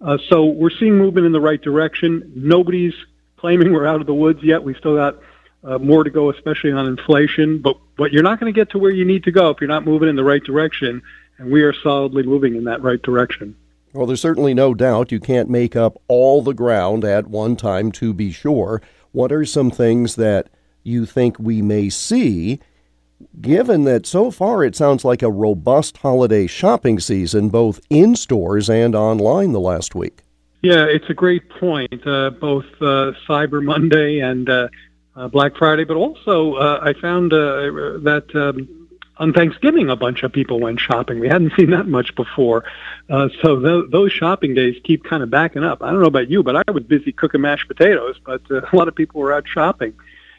Uh, 0.00 0.18
so 0.28 0.44
we're 0.44 0.70
seeing 0.70 0.96
movement 0.98 1.26
in 1.26 1.32
the 1.32 1.40
right 1.40 1.60
direction. 1.60 2.32
Nobody's 2.34 2.94
claiming 3.36 3.72
we're 3.72 3.86
out 3.86 4.00
of 4.00 4.06
the 4.06 4.14
woods 4.14 4.42
yet. 4.42 4.62
We 4.62 4.74
still 4.74 4.96
got 4.96 5.18
uh, 5.64 5.78
more 5.78 6.04
to 6.04 6.10
go, 6.10 6.30
especially 6.30 6.72
on 6.72 6.86
inflation. 6.86 7.58
But 7.58 7.78
but 7.96 8.12
you're 8.12 8.22
not 8.22 8.40
going 8.40 8.52
to 8.52 8.58
get 8.58 8.70
to 8.70 8.78
where 8.78 8.90
you 8.90 9.04
need 9.04 9.24
to 9.24 9.30
go 9.30 9.50
if 9.50 9.60
you're 9.60 9.68
not 9.68 9.84
moving 9.84 10.08
in 10.08 10.16
the 10.16 10.24
right 10.24 10.42
direction. 10.42 11.02
And 11.38 11.50
we 11.50 11.62
are 11.62 11.72
solidly 11.72 12.22
moving 12.22 12.56
in 12.56 12.64
that 12.64 12.82
right 12.82 13.00
direction. 13.00 13.56
Well, 13.96 14.06
there's 14.06 14.20
certainly 14.20 14.52
no 14.52 14.74
doubt 14.74 15.10
you 15.10 15.20
can't 15.20 15.48
make 15.48 15.74
up 15.74 16.00
all 16.06 16.42
the 16.42 16.52
ground 16.52 17.02
at 17.04 17.28
one 17.28 17.56
time, 17.56 17.90
to 17.92 18.12
be 18.12 18.30
sure. 18.30 18.82
What 19.12 19.32
are 19.32 19.46
some 19.46 19.70
things 19.70 20.16
that 20.16 20.50
you 20.82 21.06
think 21.06 21.38
we 21.38 21.62
may 21.62 21.88
see, 21.88 22.60
given 23.40 23.84
that 23.84 24.04
so 24.06 24.30
far 24.30 24.62
it 24.62 24.76
sounds 24.76 25.04
like 25.04 25.22
a 25.22 25.30
robust 25.30 25.96
holiday 25.96 26.46
shopping 26.46 27.00
season, 27.00 27.48
both 27.48 27.80
in 27.88 28.14
stores 28.14 28.68
and 28.68 28.94
online 28.94 29.52
the 29.52 29.60
last 29.60 29.94
week? 29.94 30.22
Yeah, 30.62 30.84
it's 30.84 31.08
a 31.08 31.14
great 31.14 31.48
point. 31.48 32.06
Uh, 32.06 32.30
both 32.30 32.66
uh, 32.80 33.12
Cyber 33.26 33.64
Monday 33.64 34.20
and 34.20 34.48
uh, 34.50 34.68
uh 35.14 35.28
Black 35.28 35.56
Friday, 35.56 35.84
but 35.84 35.96
also 35.96 36.54
uh, 36.54 36.80
I 36.82 36.92
found 37.00 37.32
uh, 37.32 37.96
that 38.02 38.26
um, 38.34 38.85
on 39.18 39.32
Thanksgiving, 39.32 39.88
a 39.88 39.96
bunch 39.96 40.22
of 40.22 40.32
people 40.32 40.60
went 40.60 40.80
shopping. 40.80 41.20
We 41.20 41.28
hadn't 41.28 41.52
seen 41.56 41.70
that 41.70 41.86
much 41.86 42.14
before. 42.14 42.64
Uh, 43.08 43.28
so 43.42 43.60
th- 43.60 43.90
those 43.90 44.12
shopping 44.12 44.54
days 44.54 44.76
keep 44.84 45.04
kind 45.04 45.22
of 45.22 45.30
backing 45.30 45.64
up. 45.64 45.82
I 45.82 45.90
don't 45.90 46.00
know 46.00 46.06
about 46.06 46.30
you, 46.30 46.42
but 46.42 46.56
I 46.56 46.70
was 46.70 46.84
busy 46.84 47.12
cooking 47.12 47.40
mashed 47.40 47.68
potatoes, 47.68 48.16
but 48.24 48.42
uh, 48.50 48.60
a 48.72 48.76
lot 48.76 48.88
of 48.88 48.94
people 48.94 49.20
were 49.20 49.32
out 49.32 49.46
shopping. 49.48 49.94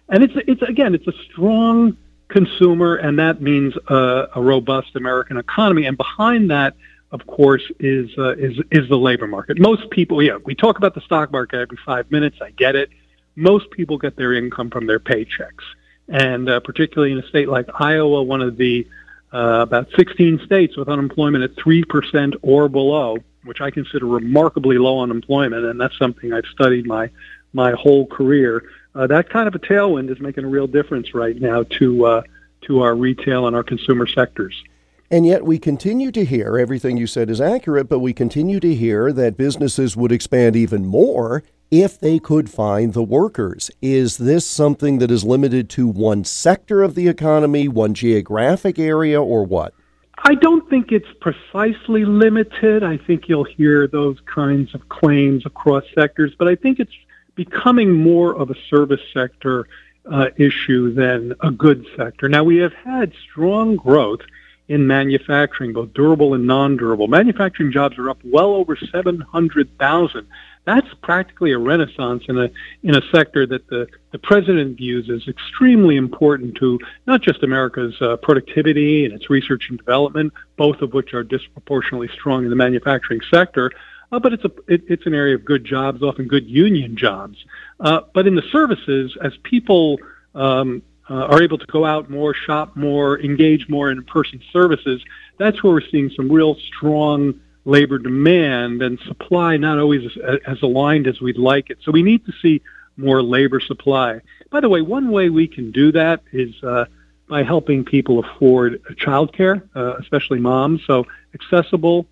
And 0.10 0.24
it's, 0.24 0.34
it's 0.48 0.62
again, 0.62 0.96
it's 0.96 1.08
a 1.08 1.14
strong 1.32 1.98
consumer, 2.30 2.96
and 2.96 3.20
that 3.20 3.42
means 3.42 3.74
uh, 3.90 4.28
a 4.36 4.42
robust 4.42 4.96
American 4.96 5.38
economy. 5.38 5.86
And 5.86 5.98
behind 5.98 6.52
that, 6.52 6.76
of 7.12 7.26
course, 7.26 7.64
is, 7.80 8.10
uh, 8.18 8.36
is, 8.36 8.60
is 8.70 8.88
the 8.90 8.98
labor 8.98 9.28
market. 9.28 9.60
Most 9.60 9.90
people, 9.90 10.22
yeah, 10.22 10.38
we 10.46 10.56
talk 10.56 10.78
about 10.78 10.94
the 10.94 11.02
stock 11.02 11.32
market 11.32 11.58
every 11.58 11.78
five 11.86 12.10
minutes. 12.12 12.38
I 12.42 12.52
get 12.52 12.76
it. 12.76 12.90
Most 13.36 13.70
people 13.72 13.98
get 13.98 14.16
their 14.18 14.34
income 14.34 14.70
from 14.70 14.88
their 14.88 15.00
paychecks 15.00 15.64
and 16.08 16.50
uh, 16.50 16.60
particularly 16.60 17.12
in 17.12 17.20
a 17.20 17.28
state 17.28 17.50
like 17.50 17.68
Iowa, 17.80 18.24
one 18.24 18.42
of 18.42 18.58
the 18.58 18.88
uh, 19.34 19.60
about 19.62 19.90
16 19.96 20.42
states 20.46 20.78
with 20.78 20.88
unemployment 20.88 21.44
at 21.44 21.56
3% 21.56 22.36
or 22.42 22.70
below, 22.70 23.18
which 23.44 23.60
I 23.60 23.72
consider 23.72 24.06
remarkably 24.06 24.78
low 24.78 25.02
unemployment, 25.02 25.66
and 25.66 25.80
that's 25.80 25.98
something 25.98 26.34
I've 26.34 26.46
studied 26.46 26.86
my 26.86 27.10
my 27.54 27.72
whole 27.72 28.06
career. 28.06 28.64
Uh, 28.94 29.08
that 29.08 29.30
kind 29.30 29.48
of 29.48 29.56
a 29.56 29.60
tailwind 29.60 30.10
is 30.10 30.20
making 30.20 30.44
a 30.44 30.48
real 30.48 30.68
difference 30.68 31.14
right 31.14 31.40
now 31.40 31.64
to 31.64 32.06
uh, 32.06 32.22
to 32.62 32.82
our 32.82 32.96
retail 32.96 33.48
and 33.48 33.56
our 33.56 33.64
consumer 33.64 34.08
sectors. 34.08 34.64
And 35.10 35.26
yet, 35.26 35.46
we 35.46 35.58
continue 35.58 36.12
to 36.12 36.26
hear 36.26 36.58
everything 36.58 36.98
you 36.98 37.08
said 37.08 37.30
is 37.30 37.40
accurate, 37.40 37.88
but 37.88 38.00
we 38.00 38.12
continue 38.12 38.60
to 38.60 38.76
hear 38.76 39.14
that 39.14 39.38
businesses 39.38 39.96
would 39.96 40.12
expand 40.12 40.58
even 40.58 40.86
more 40.86 41.44
if 41.72 41.98
they 41.98 42.20
could 42.20 42.50
find 42.50 42.94
the 42.94 43.04
workers. 43.04 43.72
Is 43.82 44.18
this 44.18 44.46
something 44.46 45.00
that 45.00 45.10
is 45.10 45.24
limited 45.24 45.70
to 45.72 45.88
one 45.88 46.26
sector 46.26 46.84
of 46.84 46.96
the 46.96 47.08
economy, 47.08 47.70
one 47.70 47.94
geographic 47.94 48.78
area, 48.78 49.22
or 49.22 49.46
what? 49.46 49.74
I 50.20 50.36
don't 50.36 50.70
think 50.70 50.92
it's 50.92 51.08
precisely 51.22 52.04
limited. 52.04 52.84
I 52.84 52.98
think 52.98 53.30
you'll 53.30 53.46
hear 53.46 53.88
those 53.88 54.18
kinds 54.26 54.76
of 54.76 54.90
claims 54.90 55.46
across 55.46 55.84
sectors, 55.96 56.34
but 56.38 56.50
I 56.50 56.56
think 56.56 56.82
it's 56.82 56.92
becoming 57.36 57.94
more 57.94 58.36
of 58.36 58.50
a 58.50 58.56
service 58.70 59.02
sector 59.14 59.68
uh, 60.12 60.28
issue 60.38 60.94
than 60.94 61.34
a 61.42 61.52
goods 61.52 61.86
sector. 61.96 62.28
Now, 62.28 62.44
we 62.44 62.58
have 62.58 62.74
had 62.74 63.14
strong 63.30 63.76
growth 63.76 64.22
in 64.68 64.86
manufacturing, 64.86 65.74
both 65.74 65.94
durable 65.94 66.34
and 66.34 66.46
non-durable. 66.46 67.08
Manufacturing 67.08 67.72
jobs 67.72 67.98
are 67.98 68.10
up 68.10 68.20
well 68.24 68.54
over 68.54 68.76
700,000 68.76 70.28
that's 70.68 70.94
practically 71.02 71.54
a 71.54 71.58
renaissance 71.58 72.26
in 72.28 72.38
a 72.38 72.52
in 72.84 72.94
a 72.94 73.02
sector 73.10 73.48
that 73.48 73.66
the 73.70 73.88
the 74.12 74.20
president 74.20 74.76
views 74.78 75.10
as 75.10 75.26
extremely 75.28 75.96
important 75.96 76.56
to 76.56 76.78
not 77.08 77.22
just 77.22 77.42
America's 77.42 77.96
uh, 78.02 78.18
productivity 78.18 79.06
and 79.06 79.14
its 79.14 79.30
research 79.30 79.70
and 79.70 79.78
development, 79.78 80.34
both 80.58 80.82
of 80.82 80.94
which 80.94 81.14
are 81.14 81.24
disproportionately 81.24 82.10
strong 82.10 82.44
in 82.44 82.50
the 82.50 82.56
manufacturing 82.56 83.22
sector, 83.32 83.72
uh, 84.12 84.20
but 84.20 84.34
it's 84.34 84.44
a 84.44 84.52
it, 84.68 84.84
it's 84.90 85.06
an 85.06 85.14
area 85.14 85.36
of 85.36 85.46
good 85.46 85.64
jobs, 85.64 86.04
often 86.04 86.28
good 86.28 86.46
union 86.46 86.98
jobs. 86.98 87.38
Uh, 87.80 88.02
but 88.14 88.28
in 88.28 88.36
the 88.36 88.44
services, 88.52 89.16
as 89.24 89.32
people 89.44 89.98
um, 90.36 90.84
uh, 91.10 91.14
are 91.14 91.42
able 91.42 91.58
to 91.58 91.66
go 91.68 91.86
out 91.86 92.10
more, 92.10 92.34
shop 92.34 92.76
more, 92.76 93.20
engage 93.20 93.70
more 93.70 93.90
in 93.92 94.04
person 94.04 94.42
services, 94.52 95.04
that's 95.38 95.64
where 95.64 95.74
we're 95.74 95.82
seeing 95.82 96.10
some 96.10 96.32
real 96.32 96.56
strong 96.56 97.40
labor 97.66 97.98
demand 97.98 98.82
and 98.82 99.00
supply 99.02 99.58
not 99.58 99.78
always 99.78 100.06
as, 100.06 100.40
as 100.48 100.62
aligned 100.62 101.08
as 101.08 101.20
we'd 101.20 101.38
like 101.38 101.70
it. 101.70 101.78
So 101.84 101.92
we 101.92 102.02
need 102.02 102.26
to 102.26 102.34
see 102.42 102.62
more 102.96 103.22
labor 103.22 103.60
supply. 103.60 104.22
By 104.50 104.62
the 104.62 104.70
way, 104.70 104.82
one 104.82 105.12
way 105.12 105.30
we 105.30 105.48
can 105.48 105.72
do 105.72 105.92
that 105.92 106.22
is 106.32 106.56
uh, 106.64 106.86
by 107.28 107.44
helping 107.44 107.84
people 107.84 108.20
afford 108.20 108.82
childcare, 108.96 109.62
uh, 109.76 109.98
especially 109.98 110.40
moms. 110.40 110.82
So 110.86 111.06
accessible, 111.34 112.08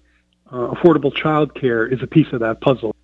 uh, 0.52 0.68
affordable 0.68 1.14
childcare 1.14 1.92
is 1.92 2.04
a 2.04 2.08
piece 2.08 2.32
of 2.34 2.42
that 2.42 2.62
puzzle. 2.62 2.96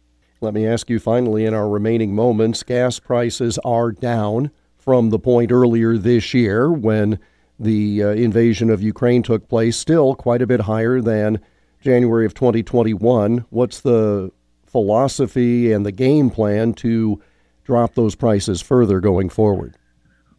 Let 0.42 0.54
me 0.54 0.66
ask 0.66 0.90
you 0.90 1.00
finally 1.00 1.46
in 1.46 1.54
our 1.54 1.70
remaining 1.70 2.14
moments 2.14 2.64
gas 2.64 3.00
prices 3.00 3.60
are 3.64 3.92
down 3.92 4.52
from 4.82 5.12
the 5.12 5.20
point 5.20 5.52
earlier 5.52 5.96
this 5.96 6.34
year 6.34 6.72
when 6.72 7.20
the 7.60 8.04
uh, 8.04 8.08
invasion 8.10 8.72
of 8.72 8.82
Ukraine 8.82 9.22
took 9.22 9.48
place, 9.48 9.78
still 9.78 10.16
quite 10.16 10.42
a 10.42 10.48
bit 10.48 10.62
higher 10.62 11.00
than 11.00 11.40
January 11.82 12.26
of 12.26 12.34
2021. 12.34 13.46
What's 13.52 13.82
the 13.82 14.32
philosophy 14.66 15.72
and 15.72 15.86
the 15.86 15.92
game 15.92 16.32
plan 16.32 16.74
to 16.74 17.22
drop 17.64 17.94
those 17.94 18.16
prices 18.16 18.60
further 18.62 19.00
going 19.00 19.30
forward? 19.30 19.78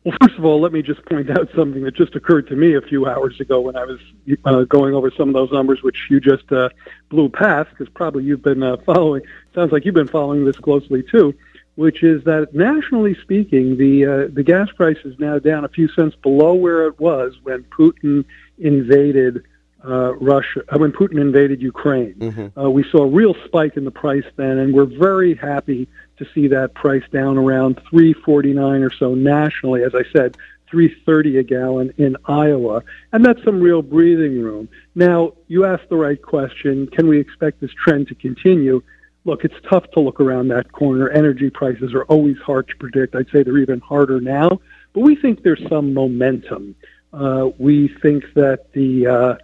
Well, 0.05 0.17
first 0.21 0.37
of 0.37 0.45
all, 0.45 0.61
let 0.61 0.73
me 0.73 0.83
just 0.83 1.05
point 1.07 1.31
out 1.31 1.49
something 1.55 1.85
that 1.85 1.95
just 1.95 2.17
occurred 2.17 2.49
to 2.49 2.57
me 2.57 2.75
a 2.75 2.81
few 2.81 3.07
hours 3.07 3.39
ago 3.39 3.61
when 3.61 3.77
I 3.77 3.85
was 3.85 4.01
uh, 4.45 4.65
going 4.65 4.95
over 4.95 5.13
some 5.17 5.29
of 5.29 5.35
those 5.35 5.53
numbers, 5.53 5.81
which 5.85 5.97
you 6.11 6.19
just 6.19 6.51
uh, 6.51 6.71
blew 7.09 7.29
past, 7.29 7.71
because 7.71 7.89
probably 7.95 8.25
you've 8.25 8.43
been 8.43 8.65
uh, 8.65 8.79
following. 8.85 9.23
Sounds 9.55 9.71
like 9.71 9.85
you've 9.85 9.95
been 9.95 10.09
following 10.09 10.45
this 10.45 10.57
closely 10.57 11.05
too. 11.05 11.33
Which 11.75 12.03
is 12.03 12.23
that 12.25 12.55
nationally 12.55 13.17
speaking, 13.23 13.79
the 13.79 14.05
uh, 14.05 14.35
the 14.35 14.43
gas 14.43 14.69
price 14.77 14.99
is 15.05 15.19
now 15.19 15.39
down 15.39 15.65
a 15.65 15.69
few 15.69 15.89
cents 15.89 16.15
below 16.17 16.53
where 16.53 16.87
it 16.87 17.01
was 17.01 17.35
when 17.43 17.65
Putin 17.65 18.27
invaded 18.59 19.43
uh, 19.85 20.15
Russia, 20.17 20.61
uh, 20.69 20.79
when 20.79 20.93
Putin 20.93 21.21
invaded 21.21 21.61
Ukraine. 21.61 22.15
Mm-hmm. 22.15 22.59
Uh, 22.59 22.71
we 22.71 22.85
saw 22.91 23.05
a 23.05 23.09
real 23.09 23.35
spike 23.47 23.77
in 23.77 23.85
the 23.85 23.91
price 23.91 24.25
then, 24.37 24.59
and 24.59 24.75
we're 24.75 24.85
very 24.85 25.35
happy 25.35 25.89
to 26.19 26.27
see 26.35 26.47
that 26.49 26.75
price 26.75 27.03
down 27.13 27.39
around 27.39 27.77
3.49 27.93 28.87
or 28.87 28.93
so 28.93 29.15
nationally. 29.15 29.83
As 29.83 29.95
I 29.95 30.05
said, 30.13 30.37
3.30 30.73 31.41
a 31.41 31.43
gallon 31.43 31.93
in 31.99 32.17
Iowa, 32.27 32.83
and 33.13 33.25
that's 33.25 33.43
some 33.45 33.61
real 33.61 33.83
breathing 33.83 34.41
room. 34.43 34.69
Now, 34.95 35.33
you 35.49 35.65
asked 35.65 35.89
the 35.89 35.97
right 35.97 36.21
question: 36.21 36.87
Can 36.87 37.09
we 37.09 37.19
expect 37.19 37.61
this 37.61 37.73
trend 37.73 38.09
to 38.09 38.15
continue? 38.15 38.83
Look, 39.25 39.45
it's 39.45 39.55
tough 39.71 39.89
to 39.93 40.01
look 40.01 40.21
around 40.21 40.49
that 40.49 40.73
corner. 40.73 41.09
Energy 41.09 41.49
prices 41.49 41.95
are 41.95 42.05
always 42.05 42.39
hard 42.39 42.67
to 42.69 42.77
predict. 42.77 43.15
I'd 43.15 43.29
say 43.31 43.43
they're 43.45 43.59
even 43.59 43.81
harder 43.81 44.21
now, 44.21 44.61
but 44.93 45.01
we 45.01 45.15
think 45.15 45.43
there's 45.43 45.63
some 45.69 45.95
momentum. 45.95 46.75
Uh, 47.13 47.51
we 47.59 47.89
think 48.03 48.25
that 48.35 48.73
the 48.73 49.07
uh, 49.07 49.37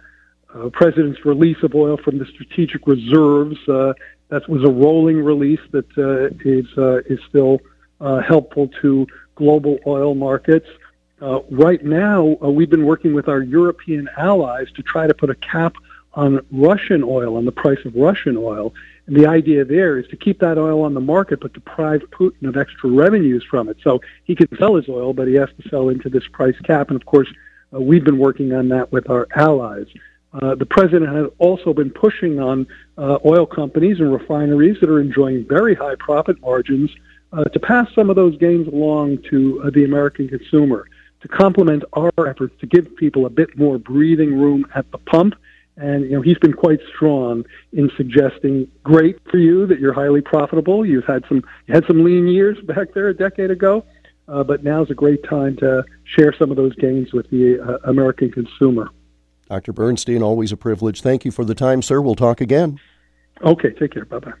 uh, 0.53 0.69
president's 0.69 1.23
release 1.23 1.61
of 1.63 1.75
oil 1.75 1.95
from 1.95 2.17
the 2.17 2.25
strategic 2.25 2.87
reserves. 2.87 3.57
Uh, 3.69 3.93
that 4.29 4.47
was 4.49 4.63
a 4.63 4.69
rolling 4.69 5.23
release 5.23 5.61
that 5.71 5.87
uh, 5.97 6.35
is 6.43 6.65
uh, 6.77 6.97
is 7.11 7.19
still 7.29 7.59
helpful 8.27 8.69
to 8.81 9.07
global 9.35 9.79
oil 9.87 10.13
markets. 10.13 10.67
Right 11.49 11.83
now, 11.83 12.23
we've 12.41 12.69
been 12.69 12.85
working 12.85 13.13
with 13.13 13.27
our 13.27 13.41
European 13.41 14.09
allies 14.17 14.67
to 14.75 14.83
try 14.83 15.07
to 15.07 15.13
put 15.13 15.29
a 15.29 15.35
cap 15.35 15.75
on 16.13 16.45
Russian 16.51 17.03
oil, 17.03 17.37
on 17.37 17.45
the 17.45 17.51
price 17.51 17.83
of 17.85 17.95
Russian 17.95 18.37
oil. 18.37 18.73
And 19.09 19.17
the 19.17 19.27
idea 19.27 19.65
there 19.65 19.97
is 19.97 20.07
to 20.09 20.15
keep 20.15 20.39
that 20.39 20.59
oil 20.59 20.83
on 20.83 20.93
the 20.93 21.01
market, 21.01 21.39
but 21.41 21.51
deprive 21.51 22.01
Putin 22.11 22.47
of 22.47 22.55
extra 22.55 22.91
revenues 22.91 23.43
from 23.49 23.67
it. 23.67 23.77
So 23.83 23.99
he 24.25 24.35
can 24.35 24.47
sell 24.59 24.75
his 24.75 24.87
oil, 24.87 25.13
but 25.13 25.27
he 25.27 25.33
has 25.33 25.49
to 25.59 25.67
sell 25.67 25.89
into 25.89 26.09
this 26.09 26.21
price 26.31 26.55
cap. 26.63 26.89
And 26.89 26.95
of 26.95 27.07
course, 27.07 27.27
uh, 27.73 27.81
we've 27.81 28.03
been 28.03 28.19
working 28.19 28.53
on 28.53 28.69
that 28.69 28.91
with 28.91 29.09
our 29.09 29.27
allies. 29.35 29.87
Uh, 30.31 30.53
the 30.53 30.65
president 30.67 31.11
has 31.11 31.25
also 31.39 31.73
been 31.73 31.89
pushing 31.89 32.39
on 32.39 32.67
uh, 32.99 33.17
oil 33.25 33.47
companies 33.47 33.99
and 33.99 34.13
refineries 34.13 34.77
that 34.79 34.91
are 34.91 34.99
enjoying 34.99 35.43
very 35.49 35.73
high 35.73 35.95
profit 35.95 36.39
margins 36.41 36.91
uh, 37.33 37.45
to 37.45 37.59
pass 37.59 37.87
some 37.95 38.11
of 38.11 38.15
those 38.15 38.37
gains 38.37 38.67
along 38.67 39.17
to 39.31 39.59
uh, 39.63 39.71
the 39.71 39.85
American 39.85 40.27
consumer 40.27 40.85
to 41.21 41.27
complement 41.27 41.83
our 41.93 42.11
efforts 42.27 42.53
to 42.59 42.67
give 42.67 42.95
people 42.95 43.25
a 43.25 43.29
bit 43.29 43.57
more 43.57 43.79
breathing 43.79 44.39
room 44.39 44.67
at 44.75 44.89
the 44.91 44.99
pump. 44.99 45.33
And 45.79 46.03
you 46.03 46.11
know 46.11 46.21
he's 46.21 46.37
been 46.37 46.53
quite 46.53 46.79
strong 46.93 47.45
in 47.71 47.89
suggesting, 47.95 48.67
"Great 48.83 49.17
for 49.31 49.37
you 49.37 49.65
that 49.67 49.79
you're 49.79 49.93
highly 49.93 50.21
profitable. 50.21 50.85
You've 50.85 51.05
had 51.05 51.23
some 51.29 51.41
you 51.67 51.73
had 51.73 51.85
some 51.87 52.03
lean 52.03 52.27
years 52.27 52.57
back 52.65 52.93
there 52.93 53.07
a 53.07 53.13
decade 53.13 53.49
ago, 53.49 53.85
uh, 54.27 54.43
but 54.43 54.63
now's 54.63 54.91
a 54.91 54.93
great 54.93 55.23
time 55.23 55.55
to 55.57 55.85
share 56.03 56.33
some 56.37 56.51
of 56.51 56.57
those 56.57 56.75
gains 56.75 57.13
with 57.13 57.29
the 57.29 57.59
uh, 57.59 57.77
American 57.89 58.29
consumer." 58.29 58.89
Dr. 59.49 59.73
Bernstein, 59.73 60.21
always 60.21 60.51
a 60.51 60.57
privilege. 60.57 61.01
Thank 61.01 61.25
you 61.25 61.31
for 61.31 61.43
the 61.43 61.55
time, 61.55 61.81
sir. 61.81 62.01
We'll 62.01 62.13
talk 62.13 62.39
again. 62.39 62.79
Okay, 63.43 63.71
take 63.71 63.93
care. 63.93 64.05
Bye 64.05 64.19
bye. 64.19 64.33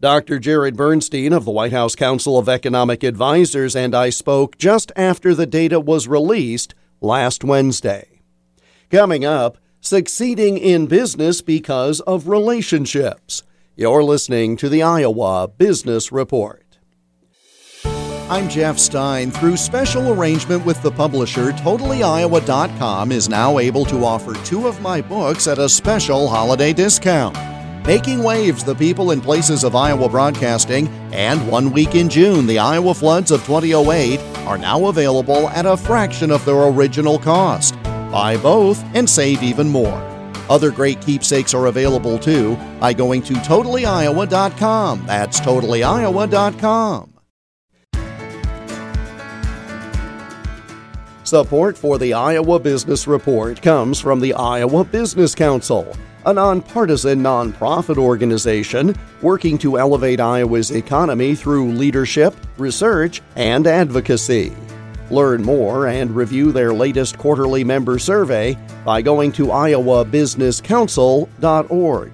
Dr. 0.00 0.38
Jared 0.38 0.76
Bernstein 0.76 1.32
of 1.32 1.44
the 1.44 1.50
White 1.50 1.72
House 1.72 1.94
Council 1.94 2.38
of 2.38 2.48
Economic 2.48 3.02
Advisers 3.02 3.74
and 3.74 3.94
I 3.94 4.10
spoke 4.10 4.58
just 4.58 4.92
after 4.94 5.34
the 5.34 5.46
data 5.46 5.80
was 5.80 6.06
released 6.06 6.74
last 7.00 7.42
Wednesday. 7.42 8.20
Coming 8.90 9.24
up, 9.24 9.56
succeeding 9.86 10.58
in 10.58 10.86
business 10.86 11.40
because 11.40 12.00
of 12.00 12.28
relationships. 12.28 13.42
You're 13.76 14.02
listening 14.02 14.56
to 14.56 14.68
the 14.68 14.82
Iowa 14.82 15.48
Business 15.48 16.10
Report. 16.10 16.78
I'm 18.28 18.48
Jeff 18.48 18.78
Stein. 18.78 19.30
Through 19.30 19.56
special 19.56 20.12
arrangement 20.12 20.66
with 20.66 20.82
the 20.82 20.90
publisher, 20.90 21.52
TotallyIowa.com 21.52 23.12
is 23.12 23.28
now 23.28 23.60
able 23.60 23.84
to 23.84 24.04
offer 24.04 24.34
two 24.44 24.66
of 24.66 24.80
my 24.80 25.00
books 25.00 25.46
at 25.46 25.60
a 25.60 25.68
special 25.68 26.26
holiday 26.26 26.72
discount. 26.72 27.36
Making 27.86 28.24
Waves, 28.24 28.64
The 28.64 28.74
People 28.74 29.12
and 29.12 29.22
Places 29.22 29.62
of 29.62 29.76
Iowa 29.76 30.08
Broadcasting, 30.08 30.88
and 31.12 31.48
One 31.48 31.70
Week 31.70 31.94
in 31.94 32.08
June, 32.08 32.48
The 32.48 32.58
Iowa 32.58 32.94
Floods 32.94 33.30
of 33.30 33.46
2008 33.46 34.18
are 34.48 34.58
now 34.58 34.86
available 34.86 35.48
at 35.50 35.66
a 35.66 35.76
fraction 35.76 36.32
of 36.32 36.44
their 36.44 36.64
original 36.64 37.20
cost. 37.20 37.76
Buy 38.16 38.38
both 38.38 38.82
and 38.94 39.06
save 39.10 39.42
even 39.42 39.68
more. 39.68 40.00
Other 40.48 40.70
great 40.70 41.02
keepsakes 41.02 41.52
are 41.52 41.66
available 41.66 42.18
too 42.18 42.56
by 42.80 42.94
going 42.94 43.20
to 43.24 43.34
TotallyIowa.com. 43.34 45.04
That's 45.06 45.38
TotallyIowa.com. 45.38 47.12
Support 51.24 51.76
for 51.76 51.98
the 51.98 52.14
Iowa 52.14 52.58
Business 52.58 53.06
Report 53.06 53.60
comes 53.60 54.00
from 54.00 54.20
the 54.20 54.32
Iowa 54.32 54.82
Business 54.84 55.34
Council, 55.34 55.94
a 56.24 56.32
nonpartisan 56.32 57.22
nonprofit 57.22 57.98
organization 57.98 58.96
working 59.20 59.58
to 59.58 59.78
elevate 59.78 60.20
Iowa's 60.20 60.70
economy 60.70 61.34
through 61.34 61.72
leadership, 61.72 62.34
research, 62.56 63.20
and 63.34 63.66
advocacy. 63.66 64.56
Learn 65.10 65.42
more 65.42 65.86
and 65.86 66.14
review 66.14 66.52
their 66.52 66.74
latest 66.74 67.18
quarterly 67.18 67.62
member 67.62 67.98
survey 67.98 68.56
by 68.84 69.02
going 69.02 69.30
to 69.32 69.46
iowabusinesscouncil.org. 69.46 72.12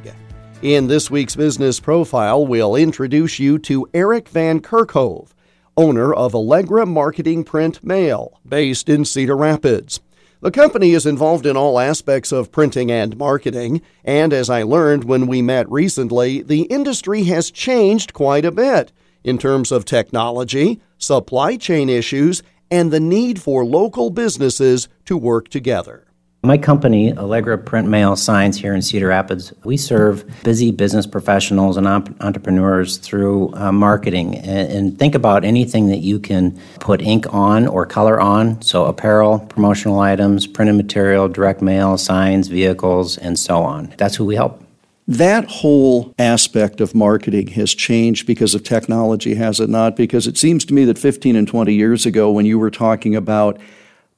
In 0.63 0.87
this 0.87 1.11
week's 1.11 1.35
business 1.35 1.81
profile, 1.81 2.47
we'll 2.47 2.77
introduce 2.77 3.39
you 3.39 3.59
to 3.61 3.89
Eric 3.95 4.29
Van 4.29 4.61
Kerkhove, 4.61 5.31
owner 5.77 6.15
of 6.15 6.35
Allegra 6.35 6.87
Marketing 6.87 7.45
Print 7.45 7.83
Mail, 7.83 8.41
based 8.47 8.89
in 8.89 9.05
Cedar 9.05 9.37
Rapids. 9.37 10.01
The 10.41 10.51
company 10.51 10.91
is 10.91 11.07
involved 11.07 11.47
in 11.47 11.57
all 11.57 11.79
aspects 11.79 12.31
of 12.31 12.53
printing 12.53 12.91
and 12.91 13.17
marketing, 13.17 13.81
and 14.05 14.33
as 14.33 14.51
I 14.51 14.65
learned 14.65 15.05
when 15.05 15.27
we 15.27 15.41
met 15.41 15.71
recently, 15.71 16.43
the 16.43 16.63
industry 16.63 17.25
has 17.25 17.51
changed 17.51 18.13
quite 18.13 18.45
a 18.45 18.53
bit 18.53 18.93
in 19.25 19.39
terms 19.39 19.73
of 19.73 19.85
technology, 19.85 20.81
supply 20.99 21.57
chain 21.57 21.89
issues, 21.89 22.43
and 22.73 22.91
the 22.91 22.99
need 22.99 23.41
for 23.41 23.67
local 23.67 24.09
businesses 24.09 24.89
to 25.05 25.17
work 25.17 25.49
together. 25.49 26.07
My 26.43 26.59
company, 26.59 27.17
Allegra 27.17 27.57
Print 27.57 27.87
Mail 27.87 28.17
Signs 28.17 28.57
here 28.57 28.75
in 28.75 28.83
Cedar 28.83 29.09
Rapids, 29.09 29.53
we 29.63 29.77
serve 29.77 30.25
busy 30.43 30.73
business 30.73 31.07
professionals 31.07 31.77
and 31.77 31.87
entrepreneurs 31.87 32.97
through 32.97 33.55
uh, 33.55 33.71
marketing. 33.71 34.39
And, 34.39 34.73
and, 34.73 34.99
think 34.99 35.15
about 35.15 35.45
anything 35.45 35.87
that 35.89 35.99
you 35.99 36.19
can 36.19 36.59
put 36.81 37.01
ink 37.01 37.33
on 37.33 37.69
or 37.69 37.87
color 37.87 38.21
on. 38.21 38.61
So, 38.63 38.87
apparel, 38.87 39.39
promotional 39.39 40.01
items, 40.01 40.49
printed 40.49 40.75
material, 40.75 41.29
direct 41.29 41.63
mail, 41.63 41.97
signs, 41.97 42.49
vehicles, 42.49 43.19
and 43.19 43.39
so 43.39 43.59
on. 43.59 43.95
That's 43.99 44.17
who 44.17 44.25
we 44.25 44.35
help. 44.35 44.62
That 45.09 45.51
whole 45.51 46.15
aspect 46.19 46.81
of 46.81 46.95
marketing 46.95 47.49
has 47.49 47.75
changed 47.75 48.27
because 48.27 48.55
of 48.55 48.63
technology, 48.63 49.35
has 49.35 49.59
it 49.59 49.69
not? 49.69 49.97
Because 49.97 50.29
it 50.29 50.39
seems 50.39 50.65
to 50.67 50.75
me 50.75 50.85
that 50.85 50.99
15 50.99 51.35
and 51.35 51.49
20 51.49 51.75
years 51.75 52.07
ago, 52.07 52.31
when 52.31 52.47
you 52.47 52.59
were 52.59 52.71
talking 52.71 53.17
about 53.17 53.61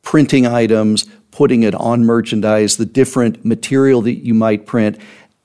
printing 0.03 0.47
items, 0.47 1.07
putting 1.31 1.63
it 1.63 1.75
on 1.75 2.05
merchandise, 2.05 2.77
the 2.77 2.85
different 2.85 3.45
material 3.45 4.03
that 4.03 4.25
you 4.25 4.35
might 4.35 4.67
print, 4.67 4.99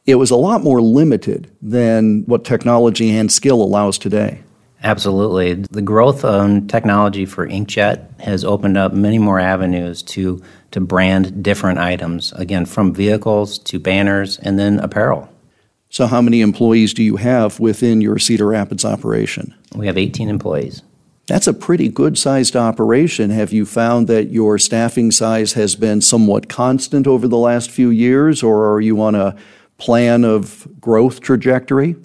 it 0.06 0.16
was 0.16 0.30
a 0.30 0.36
lot 0.36 0.62
more 0.62 0.82
limited 0.82 1.50
than 1.62 2.24
what 2.26 2.44
technology 2.44 3.10
and 3.10 3.32
skill 3.32 3.62
allows 3.62 3.98
today. 3.98 4.42
Absolutely. 4.84 5.54
The 5.54 5.82
growth 5.82 6.24
on 6.24 6.68
technology 6.68 7.26
for 7.26 7.48
inkjet 7.48 8.20
has 8.22 8.46
opened 8.46 8.78
up 8.78 8.94
many 8.94 9.18
more 9.18 9.40
avenues 9.40 10.02
to, 10.04 10.42
to 10.72 10.80
brand 10.80 11.44
different 11.44 11.80
items, 11.80 12.32
again, 12.34 12.66
from 12.66 12.94
vehicles 12.94 13.60
to 13.60 13.80
banners 13.80 14.38
and 14.40 14.58
then 14.58 14.80
apparel. 14.80 15.30
So, 15.90 16.06
how 16.08 16.22
many 16.22 16.42
employees 16.42 16.94
do 16.94 17.04
you 17.04 17.18
have 17.18 17.60
within 17.60 18.00
your 18.00 18.20
Cedar 18.20 18.48
Rapids 18.48 18.86
operation? 18.86 19.56
We 19.76 19.88
have 19.88 19.98
18 19.98 20.30
employees. 20.30 20.84
That's 21.28 21.48
a 21.48 21.54
pretty 21.54 21.90
good 21.90 22.18
sized 22.18 22.56
operation. 22.56 23.32
Have 23.32 23.52
you 23.52 23.66
found 23.66 24.08
that 24.08 24.32
your 24.32 24.58
staffing 24.58 25.12
size 25.12 25.54
has 25.54 25.76
been 25.76 26.02
somewhat 26.02 26.48
constant 26.48 27.06
over 27.06 27.28
the 27.28 27.38
last 27.38 27.70
few 27.70 27.90
years, 27.90 28.44
or 28.44 28.72
are 28.72 28.82
you 28.82 29.02
on 29.02 29.16
a 29.16 29.36
plan 29.78 30.24
of 30.24 30.68
growth 30.80 31.22
trajectory? 31.22 31.96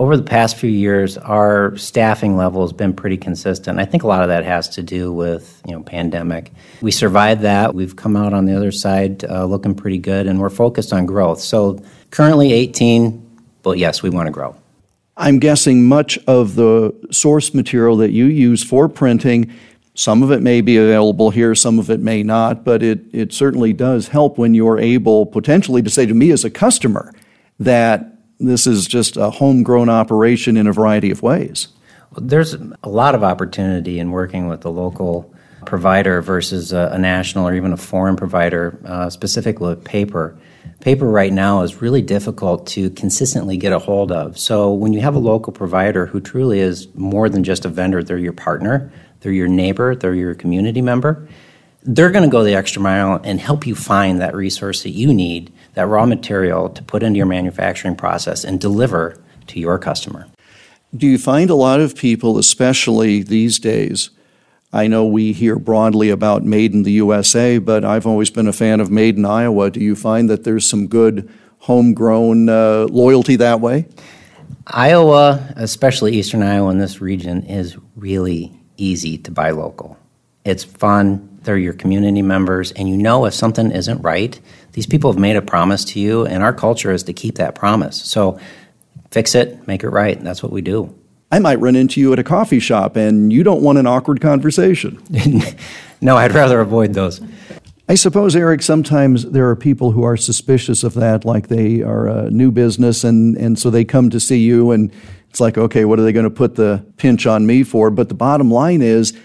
Over 0.00 0.16
the 0.16 0.22
past 0.22 0.56
few 0.56 0.70
years, 0.70 1.18
our 1.18 1.76
staffing 1.76 2.34
level 2.34 2.62
has 2.62 2.72
been 2.72 2.94
pretty 2.94 3.18
consistent. 3.18 3.78
I 3.78 3.84
think 3.84 4.02
a 4.02 4.06
lot 4.06 4.22
of 4.22 4.28
that 4.28 4.46
has 4.46 4.66
to 4.70 4.82
do 4.82 5.12
with 5.12 5.60
you 5.66 5.72
know 5.72 5.82
pandemic. 5.82 6.52
We 6.80 6.90
survived 6.90 7.42
that. 7.42 7.74
We've 7.74 7.94
come 7.94 8.16
out 8.16 8.32
on 8.32 8.46
the 8.46 8.56
other 8.56 8.72
side 8.72 9.24
uh, 9.24 9.44
looking 9.44 9.74
pretty 9.74 9.98
good, 9.98 10.26
and 10.26 10.40
we're 10.40 10.48
focused 10.48 10.94
on 10.94 11.04
growth. 11.04 11.42
So 11.42 11.82
currently 12.10 12.54
18, 12.54 13.42
but 13.62 13.76
yes, 13.76 14.02
we 14.02 14.08
want 14.08 14.26
to 14.26 14.30
grow. 14.30 14.56
I'm 15.18 15.38
guessing 15.38 15.86
much 15.86 16.18
of 16.26 16.54
the 16.54 16.94
source 17.10 17.52
material 17.52 17.98
that 17.98 18.10
you 18.10 18.24
use 18.24 18.64
for 18.64 18.88
printing, 18.88 19.52
some 19.92 20.22
of 20.22 20.30
it 20.30 20.40
may 20.40 20.62
be 20.62 20.78
available 20.78 21.28
here, 21.28 21.54
some 21.54 21.78
of 21.78 21.90
it 21.90 22.00
may 22.00 22.22
not, 22.22 22.64
but 22.64 22.82
it, 22.82 23.00
it 23.12 23.34
certainly 23.34 23.74
does 23.74 24.08
help 24.08 24.38
when 24.38 24.54
you're 24.54 24.78
able 24.78 25.26
potentially 25.26 25.82
to 25.82 25.90
say 25.90 26.06
to 26.06 26.14
me 26.14 26.30
as 26.30 26.42
a 26.42 26.48
customer 26.48 27.12
that 27.58 28.09
this 28.40 28.66
is 28.66 28.86
just 28.86 29.16
a 29.16 29.30
homegrown 29.30 29.88
operation 29.88 30.56
in 30.56 30.66
a 30.66 30.72
variety 30.72 31.10
of 31.10 31.22
ways. 31.22 31.68
There's 32.16 32.54
a 32.54 32.88
lot 32.88 33.14
of 33.14 33.22
opportunity 33.22 33.98
in 33.98 34.10
working 34.10 34.48
with 34.48 34.64
a 34.64 34.70
local 34.70 35.32
provider 35.66 36.22
versus 36.22 36.72
a, 36.72 36.90
a 36.92 36.98
national 36.98 37.46
or 37.46 37.54
even 37.54 37.72
a 37.72 37.76
foreign 37.76 38.16
provider, 38.16 38.80
uh, 38.84 39.10
specifically 39.10 39.68
with 39.68 39.84
paper. 39.84 40.36
Paper 40.80 41.08
right 41.08 41.32
now 41.32 41.62
is 41.62 41.82
really 41.82 42.02
difficult 42.02 42.66
to 42.68 42.90
consistently 42.90 43.56
get 43.56 43.72
a 43.72 43.78
hold 43.78 44.10
of. 44.10 44.38
So 44.38 44.72
when 44.72 44.92
you 44.94 45.00
have 45.02 45.14
a 45.14 45.18
local 45.18 45.52
provider 45.52 46.06
who 46.06 46.20
truly 46.20 46.60
is 46.60 46.88
more 46.94 47.28
than 47.28 47.44
just 47.44 47.66
a 47.66 47.68
vendor, 47.68 48.02
they're 48.02 48.18
your 48.18 48.32
partner, 48.32 48.90
they're 49.20 49.32
your 49.32 49.48
neighbor, 49.48 49.94
they're 49.94 50.14
your 50.14 50.34
community 50.34 50.80
member, 50.80 51.28
they're 51.82 52.10
going 52.10 52.24
to 52.24 52.30
go 52.30 52.42
the 52.42 52.54
extra 52.54 52.80
mile 52.80 53.20
and 53.24 53.40
help 53.40 53.66
you 53.66 53.74
find 53.74 54.20
that 54.20 54.34
resource 54.34 54.82
that 54.82 54.90
you 54.90 55.12
need 55.12 55.52
that 55.74 55.86
raw 55.86 56.06
material 56.06 56.68
to 56.70 56.82
put 56.82 57.02
into 57.02 57.16
your 57.16 57.26
manufacturing 57.26 57.96
process 57.96 58.44
and 58.44 58.60
deliver 58.60 59.22
to 59.48 59.60
your 59.60 59.78
customer. 59.78 60.26
Do 60.96 61.06
you 61.06 61.18
find 61.18 61.50
a 61.50 61.54
lot 61.54 61.80
of 61.80 61.94
people, 61.94 62.38
especially 62.38 63.22
these 63.22 63.58
days? 63.58 64.10
I 64.72 64.86
know 64.86 65.04
we 65.04 65.32
hear 65.32 65.56
broadly 65.56 66.10
about 66.10 66.44
Made 66.44 66.72
in 66.72 66.84
the 66.84 66.92
USA, 66.92 67.58
but 67.58 67.84
I've 67.84 68.06
always 68.06 68.30
been 68.30 68.48
a 68.48 68.52
fan 68.52 68.80
of 68.80 68.90
Made 68.90 69.16
in 69.16 69.24
Iowa. 69.24 69.70
Do 69.70 69.80
you 69.80 69.96
find 69.96 70.30
that 70.30 70.44
there's 70.44 70.68
some 70.68 70.86
good 70.86 71.28
homegrown 71.58 72.48
uh, 72.48 72.86
loyalty 72.90 73.36
that 73.36 73.60
way? 73.60 73.86
Iowa, 74.66 75.52
especially 75.56 76.14
eastern 76.14 76.42
Iowa 76.42 76.70
in 76.70 76.78
this 76.78 77.00
region, 77.00 77.44
is 77.44 77.76
really 77.96 78.52
easy 78.76 79.18
to 79.18 79.30
buy 79.30 79.50
local. 79.50 79.96
It's 80.44 80.64
fun, 80.64 81.38
they're 81.42 81.58
your 81.58 81.72
community 81.72 82.22
members, 82.22 82.72
and 82.72 82.88
you 82.88 82.96
know 82.96 83.26
if 83.26 83.34
something 83.34 83.70
isn't 83.70 84.00
right, 84.02 84.38
these 84.72 84.86
people 84.86 85.12
have 85.12 85.20
made 85.20 85.36
a 85.36 85.42
promise 85.42 85.84
to 85.86 86.00
you, 86.00 86.26
and 86.26 86.42
our 86.42 86.52
culture 86.52 86.92
is 86.92 87.02
to 87.04 87.12
keep 87.12 87.36
that 87.36 87.54
promise. 87.54 88.02
So 88.02 88.38
fix 89.10 89.34
it, 89.34 89.66
make 89.66 89.82
it 89.82 89.90
right. 89.90 90.22
That's 90.22 90.42
what 90.42 90.52
we 90.52 90.62
do. 90.62 90.94
I 91.32 91.38
might 91.38 91.60
run 91.60 91.76
into 91.76 92.00
you 92.00 92.12
at 92.12 92.18
a 92.18 92.24
coffee 92.24 92.58
shop 92.58 92.96
and 92.96 93.32
you 93.32 93.44
don't 93.44 93.62
want 93.62 93.78
an 93.78 93.86
awkward 93.86 94.20
conversation. 94.20 95.00
no, 96.00 96.16
I'd 96.16 96.34
rather 96.34 96.60
avoid 96.60 96.94
those. 96.94 97.20
I 97.88 97.94
suppose, 97.94 98.34
Eric, 98.34 98.62
sometimes 98.62 99.30
there 99.30 99.48
are 99.48 99.56
people 99.56 99.92
who 99.92 100.02
are 100.02 100.16
suspicious 100.16 100.82
of 100.82 100.94
that, 100.94 101.24
like 101.24 101.48
they 101.48 101.82
are 101.82 102.08
a 102.08 102.30
new 102.30 102.50
business 102.50 103.04
and, 103.04 103.36
and 103.36 103.58
so 103.58 103.70
they 103.70 103.84
come 103.84 104.10
to 104.10 104.18
see 104.18 104.40
you 104.40 104.72
and 104.72 104.92
it's 105.28 105.40
like, 105.40 105.56
okay, 105.56 105.84
what 105.84 106.00
are 106.00 106.02
they 106.02 106.12
going 106.12 106.24
to 106.24 106.30
put 106.30 106.56
the 106.56 106.84
pinch 106.96 107.26
on 107.26 107.46
me 107.46 107.62
for? 107.62 107.90
But 107.90 108.08
the 108.08 108.14
bottom 108.14 108.50
line 108.50 108.82
is, 108.82 109.16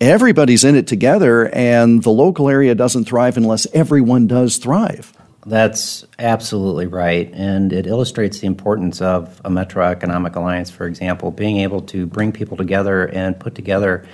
everybody's 0.00 0.64
in 0.64 0.74
it 0.74 0.86
together, 0.86 1.48
and 1.54 2.02
the 2.02 2.10
local 2.10 2.48
area 2.48 2.74
doesn't 2.74 3.04
thrive 3.04 3.36
unless 3.36 3.66
everyone 3.72 4.26
does 4.26 4.56
thrive. 4.56 5.12
That's 5.46 6.06
absolutely 6.18 6.86
right. 6.86 7.30
And 7.34 7.72
it 7.72 7.86
illustrates 7.86 8.38
the 8.38 8.46
importance 8.46 9.02
of 9.02 9.40
a 9.44 9.50
Metro 9.50 9.84
Economic 9.84 10.36
Alliance, 10.36 10.70
for 10.70 10.86
example, 10.86 11.30
being 11.30 11.58
able 11.58 11.82
to 11.82 12.06
bring 12.06 12.32
people 12.32 12.56
together 12.56 13.06
and 13.06 13.38
put 13.38 13.54
together 13.54 14.06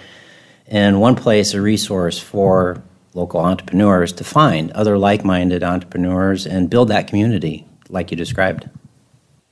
in 0.66 0.98
one 0.98 1.14
place 1.14 1.54
a 1.54 1.60
resource 1.60 2.18
for 2.18 2.82
local 3.14 3.40
entrepreneurs 3.40 4.12
to 4.14 4.24
find 4.24 4.70
other 4.72 4.98
like 4.98 5.24
minded 5.24 5.62
entrepreneurs 5.62 6.46
and 6.46 6.70
build 6.70 6.88
that 6.88 7.06
community 7.08 7.66
like 7.88 8.10
you 8.10 8.16
described. 8.16 8.68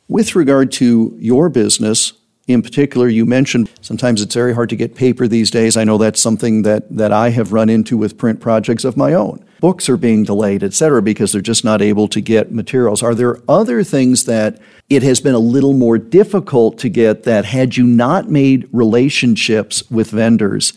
With 0.08 0.34
regard 0.34 0.72
to 0.72 1.16
your 1.18 1.48
business, 1.48 2.12
in 2.48 2.62
particular, 2.62 3.08
you 3.08 3.26
mentioned 3.26 3.70
sometimes 3.82 4.22
it's 4.22 4.34
very 4.34 4.54
hard 4.54 4.70
to 4.70 4.76
get 4.76 4.94
paper 4.94 5.28
these 5.28 5.50
days. 5.50 5.76
I 5.76 5.84
know 5.84 5.98
that's 5.98 6.20
something 6.20 6.62
that, 6.62 6.84
that 6.96 7.12
I 7.12 7.28
have 7.30 7.52
run 7.52 7.68
into 7.68 7.96
with 7.96 8.16
print 8.16 8.40
projects 8.40 8.84
of 8.84 8.96
my 8.96 9.12
own. 9.12 9.44
Books 9.60 9.88
are 9.88 9.96
being 9.96 10.24
delayed, 10.24 10.62
et 10.62 10.72
cetera, 10.72 11.02
because 11.02 11.32
they're 11.32 11.42
just 11.42 11.64
not 11.64 11.82
able 11.82 12.08
to 12.08 12.20
get 12.20 12.50
materials. 12.50 13.02
Are 13.02 13.14
there 13.14 13.38
other 13.48 13.84
things 13.84 14.24
that 14.24 14.60
it 14.88 15.02
has 15.02 15.20
been 15.20 15.34
a 15.34 15.38
little 15.38 15.74
more 15.74 15.98
difficult 15.98 16.78
to 16.78 16.88
get 16.88 17.24
that 17.24 17.44
had 17.44 17.76
you 17.76 17.84
not 17.84 18.30
made 18.30 18.68
relationships 18.72 19.88
with 19.90 20.10
vendors, 20.10 20.72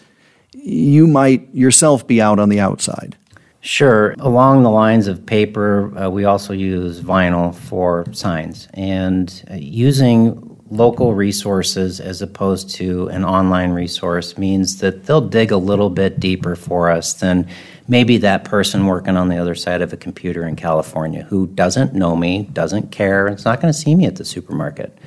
you 0.52 1.08
might 1.08 1.48
yourself 1.56 2.06
be 2.06 2.22
out 2.22 2.40
on 2.40 2.50
the 2.50 2.60
outside? 2.60 3.18
Sure. 3.62 4.16
Along 4.18 4.64
the 4.64 4.72
lines 4.72 5.08
of 5.08 5.24
paper, 5.26 5.96
uh, 5.96 6.10
we 6.10 6.26
also 6.26 6.52
use 6.52 7.00
vinyl 7.00 7.54
for 7.54 8.06
signs. 8.12 8.68
And 8.74 9.32
uh, 9.52 9.54
using 9.54 10.51
local 10.72 11.14
resources 11.14 12.00
as 12.00 12.22
opposed 12.22 12.70
to 12.70 13.08
an 13.10 13.26
online 13.26 13.72
resource 13.72 14.38
means 14.38 14.80
that 14.80 15.06
they'll 15.06 15.20
dig 15.20 15.52
a 15.52 15.58
little 15.58 15.90
bit 15.90 16.20
deeper 16.20 16.56
for 16.56 16.90
us 16.90 17.14
than 17.14 17.48
maybe 17.90 18.18
that 18.18 18.46
person 18.46 18.86
working 18.86 19.18
on 19.18 19.28
the 19.28 19.38
other 19.38 19.54
side 19.54 19.82
of 19.82 19.92
a 19.92 19.98
computer 19.98 20.48
in 20.48 20.56
California 20.56 21.24
who 21.24 21.46
doesn't 21.48 21.94
know 21.94 22.16
me, 22.16 22.44
doesn't 22.54 22.90
care, 22.90 23.28
it's 23.28 23.44
not 23.44 23.62
going 23.62 23.72
to 23.72 23.78
see 23.78 23.94
me 23.94 24.06
at 24.06 24.16
the 24.16 24.24
supermarket. 24.24 24.98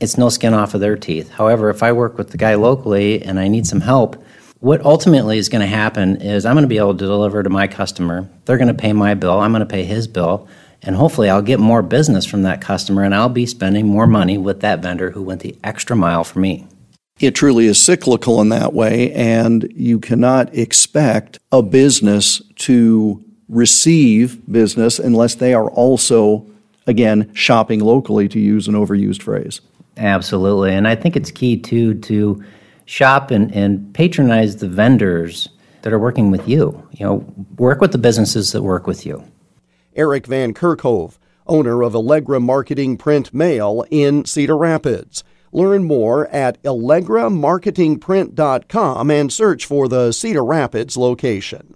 It's 0.00 0.16
no 0.16 0.30
skin 0.30 0.54
off 0.54 0.72
of 0.72 0.80
their 0.80 0.96
teeth. 0.96 1.28
However, 1.30 1.68
if 1.68 1.82
I 1.82 1.92
work 1.92 2.16
with 2.16 2.30
the 2.30 2.38
guy 2.38 2.54
locally 2.54 3.22
and 3.22 3.38
I 3.38 3.48
need 3.48 3.66
some 3.66 3.82
help, 3.82 4.24
what 4.60 4.84
ultimately 4.86 5.36
is 5.36 5.50
going 5.50 5.60
to 5.60 5.66
happen 5.66 6.16
is 6.22 6.46
I'm 6.46 6.54
going 6.54 6.64
to 6.64 6.68
be 6.68 6.78
able 6.78 6.94
to 6.94 7.04
deliver 7.04 7.42
to 7.42 7.50
my 7.50 7.66
customer. 7.66 8.26
They're 8.46 8.56
going 8.56 8.68
to 8.68 8.74
pay 8.74 8.94
my 8.94 9.12
bill. 9.12 9.38
I'm 9.38 9.52
going 9.52 9.60
to 9.60 9.66
pay 9.66 9.84
his 9.84 10.08
bill. 10.08 10.48
And 10.82 10.96
hopefully, 10.96 11.28
I'll 11.28 11.42
get 11.42 11.60
more 11.60 11.82
business 11.82 12.24
from 12.24 12.42
that 12.42 12.60
customer 12.60 13.04
and 13.04 13.14
I'll 13.14 13.28
be 13.28 13.46
spending 13.46 13.86
more 13.86 14.06
money 14.06 14.38
with 14.38 14.60
that 14.60 14.80
vendor 14.80 15.10
who 15.10 15.22
went 15.22 15.42
the 15.42 15.56
extra 15.62 15.94
mile 15.94 16.24
for 16.24 16.38
me. 16.38 16.66
It 17.20 17.34
truly 17.34 17.66
is 17.66 17.78
cyclical 17.78 18.40
in 18.40 18.48
that 18.48 18.72
way, 18.72 19.12
and 19.12 19.70
you 19.76 20.00
cannot 20.00 20.54
expect 20.56 21.38
a 21.52 21.62
business 21.62 22.40
to 22.60 23.22
receive 23.50 24.40
business 24.50 24.98
unless 24.98 25.34
they 25.34 25.52
are 25.52 25.68
also, 25.70 26.46
again, 26.86 27.30
shopping 27.34 27.80
locally, 27.80 28.26
to 28.28 28.40
use 28.40 28.68
an 28.68 28.74
overused 28.74 29.20
phrase. 29.20 29.60
Absolutely. 29.98 30.72
And 30.72 30.88
I 30.88 30.94
think 30.94 31.14
it's 31.14 31.30
key, 31.30 31.58
too, 31.58 31.94
to 32.00 32.42
shop 32.86 33.30
and, 33.30 33.54
and 33.54 33.92
patronize 33.92 34.56
the 34.56 34.68
vendors 34.68 35.50
that 35.82 35.92
are 35.92 35.98
working 35.98 36.30
with 36.30 36.48
you. 36.48 36.88
You 36.92 37.04
know, 37.04 37.34
work 37.58 37.82
with 37.82 37.92
the 37.92 37.98
businesses 37.98 38.52
that 38.52 38.62
work 38.62 38.86
with 38.86 39.04
you. 39.04 39.22
Eric 39.94 40.26
Van 40.26 40.54
Kerkhove, 40.54 41.18
owner 41.46 41.82
of 41.82 41.96
Allegra 41.96 42.40
Marketing 42.40 42.96
Print 42.96 43.34
Mail 43.34 43.84
in 43.90 44.24
Cedar 44.24 44.56
Rapids. 44.56 45.22
Learn 45.52 45.84
more 45.84 46.28
at 46.28 46.62
allegramarketingprint.com 46.62 49.10
and 49.10 49.32
search 49.32 49.66
for 49.66 49.88
the 49.88 50.12
Cedar 50.12 50.44
Rapids 50.44 50.96
location. 50.96 51.74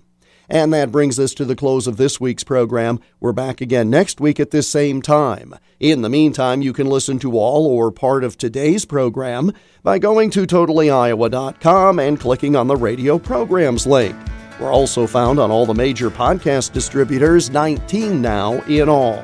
And 0.48 0.72
that 0.72 0.92
brings 0.92 1.18
us 1.18 1.34
to 1.34 1.44
the 1.44 1.56
close 1.56 1.86
of 1.86 1.96
this 1.96 2.20
week's 2.20 2.44
program. 2.44 3.00
We're 3.18 3.32
back 3.32 3.60
again 3.60 3.90
next 3.90 4.20
week 4.20 4.38
at 4.38 4.50
this 4.50 4.68
same 4.68 5.00
time. 5.00 5.54
In 5.80 6.02
the 6.02 6.10
meantime, 6.10 6.62
you 6.62 6.72
can 6.72 6.86
listen 6.86 7.18
to 7.20 7.38
all 7.38 7.66
or 7.66 7.90
part 7.90 8.24
of 8.24 8.36
today's 8.36 8.84
program 8.84 9.52
by 9.82 9.98
going 9.98 10.30
to 10.30 10.46
totallyiowa.com 10.46 11.98
and 11.98 12.20
clicking 12.20 12.56
on 12.56 12.68
the 12.68 12.76
radio 12.76 13.18
programs 13.18 13.86
link. 13.86 14.14
We're 14.60 14.72
also 14.72 15.06
found 15.06 15.38
on 15.40 15.50
all 15.50 15.66
the 15.66 15.74
major 15.74 16.10
podcast 16.10 16.72
distributors, 16.72 17.50
19 17.50 18.22
now 18.22 18.62
in 18.62 18.88
all. 18.88 19.22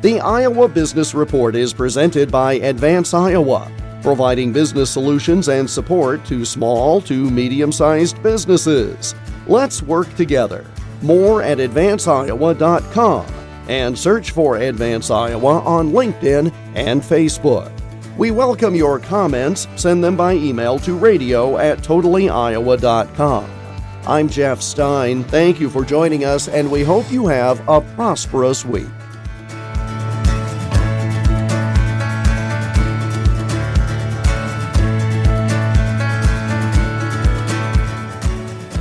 The 0.00 0.20
Iowa 0.20 0.68
Business 0.68 1.14
Report 1.14 1.56
is 1.56 1.74
presented 1.74 2.30
by 2.30 2.54
Advance 2.54 3.12
Iowa, 3.12 3.70
providing 4.02 4.52
business 4.52 4.88
solutions 4.88 5.48
and 5.48 5.68
support 5.68 6.24
to 6.26 6.44
small 6.44 7.00
to 7.02 7.28
medium 7.28 7.72
sized 7.72 8.22
businesses. 8.22 9.16
Let's 9.48 9.82
work 9.82 10.14
together. 10.14 10.64
More 11.02 11.42
at 11.42 11.58
advanceiowa.com 11.58 13.35
and 13.68 13.98
search 13.98 14.30
for 14.30 14.56
Advance 14.56 15.10
Iowa 15.10 15.60
on 15.60 15.92
LinkedIn 15.92 16.52
and 16.74 17.02
Facebook. 17.02 17.72
We 18.16 18.30
welcome 18.30 18.74
your 18.74 18.98
comments. 18.98 19.68
Send 19.76 20.02
them 20.02 20.16
by 20.16 20.34
email 20.34 20.78
to 20.80 20.96
radio 20.96 21.58
at 21.58 21.78
totallyiowa.com. 21.78 23.50
I'm 24.06 24.28
Jeff 24.28 24.62
Stein. 24.62 25.24
Thank 25.24 25.60
you 25.60 25.68
for 25.68 25.84
joining 25.84 26.24
us, 26.24 26.48
and 26.48 26.70
we 26.70 26.82
hope 26.82 27.10
you 27.10 27.26
have 27.26 27.60
a 27.68 27.80
prosperous 27.80 28.64
week. 28.64 28.86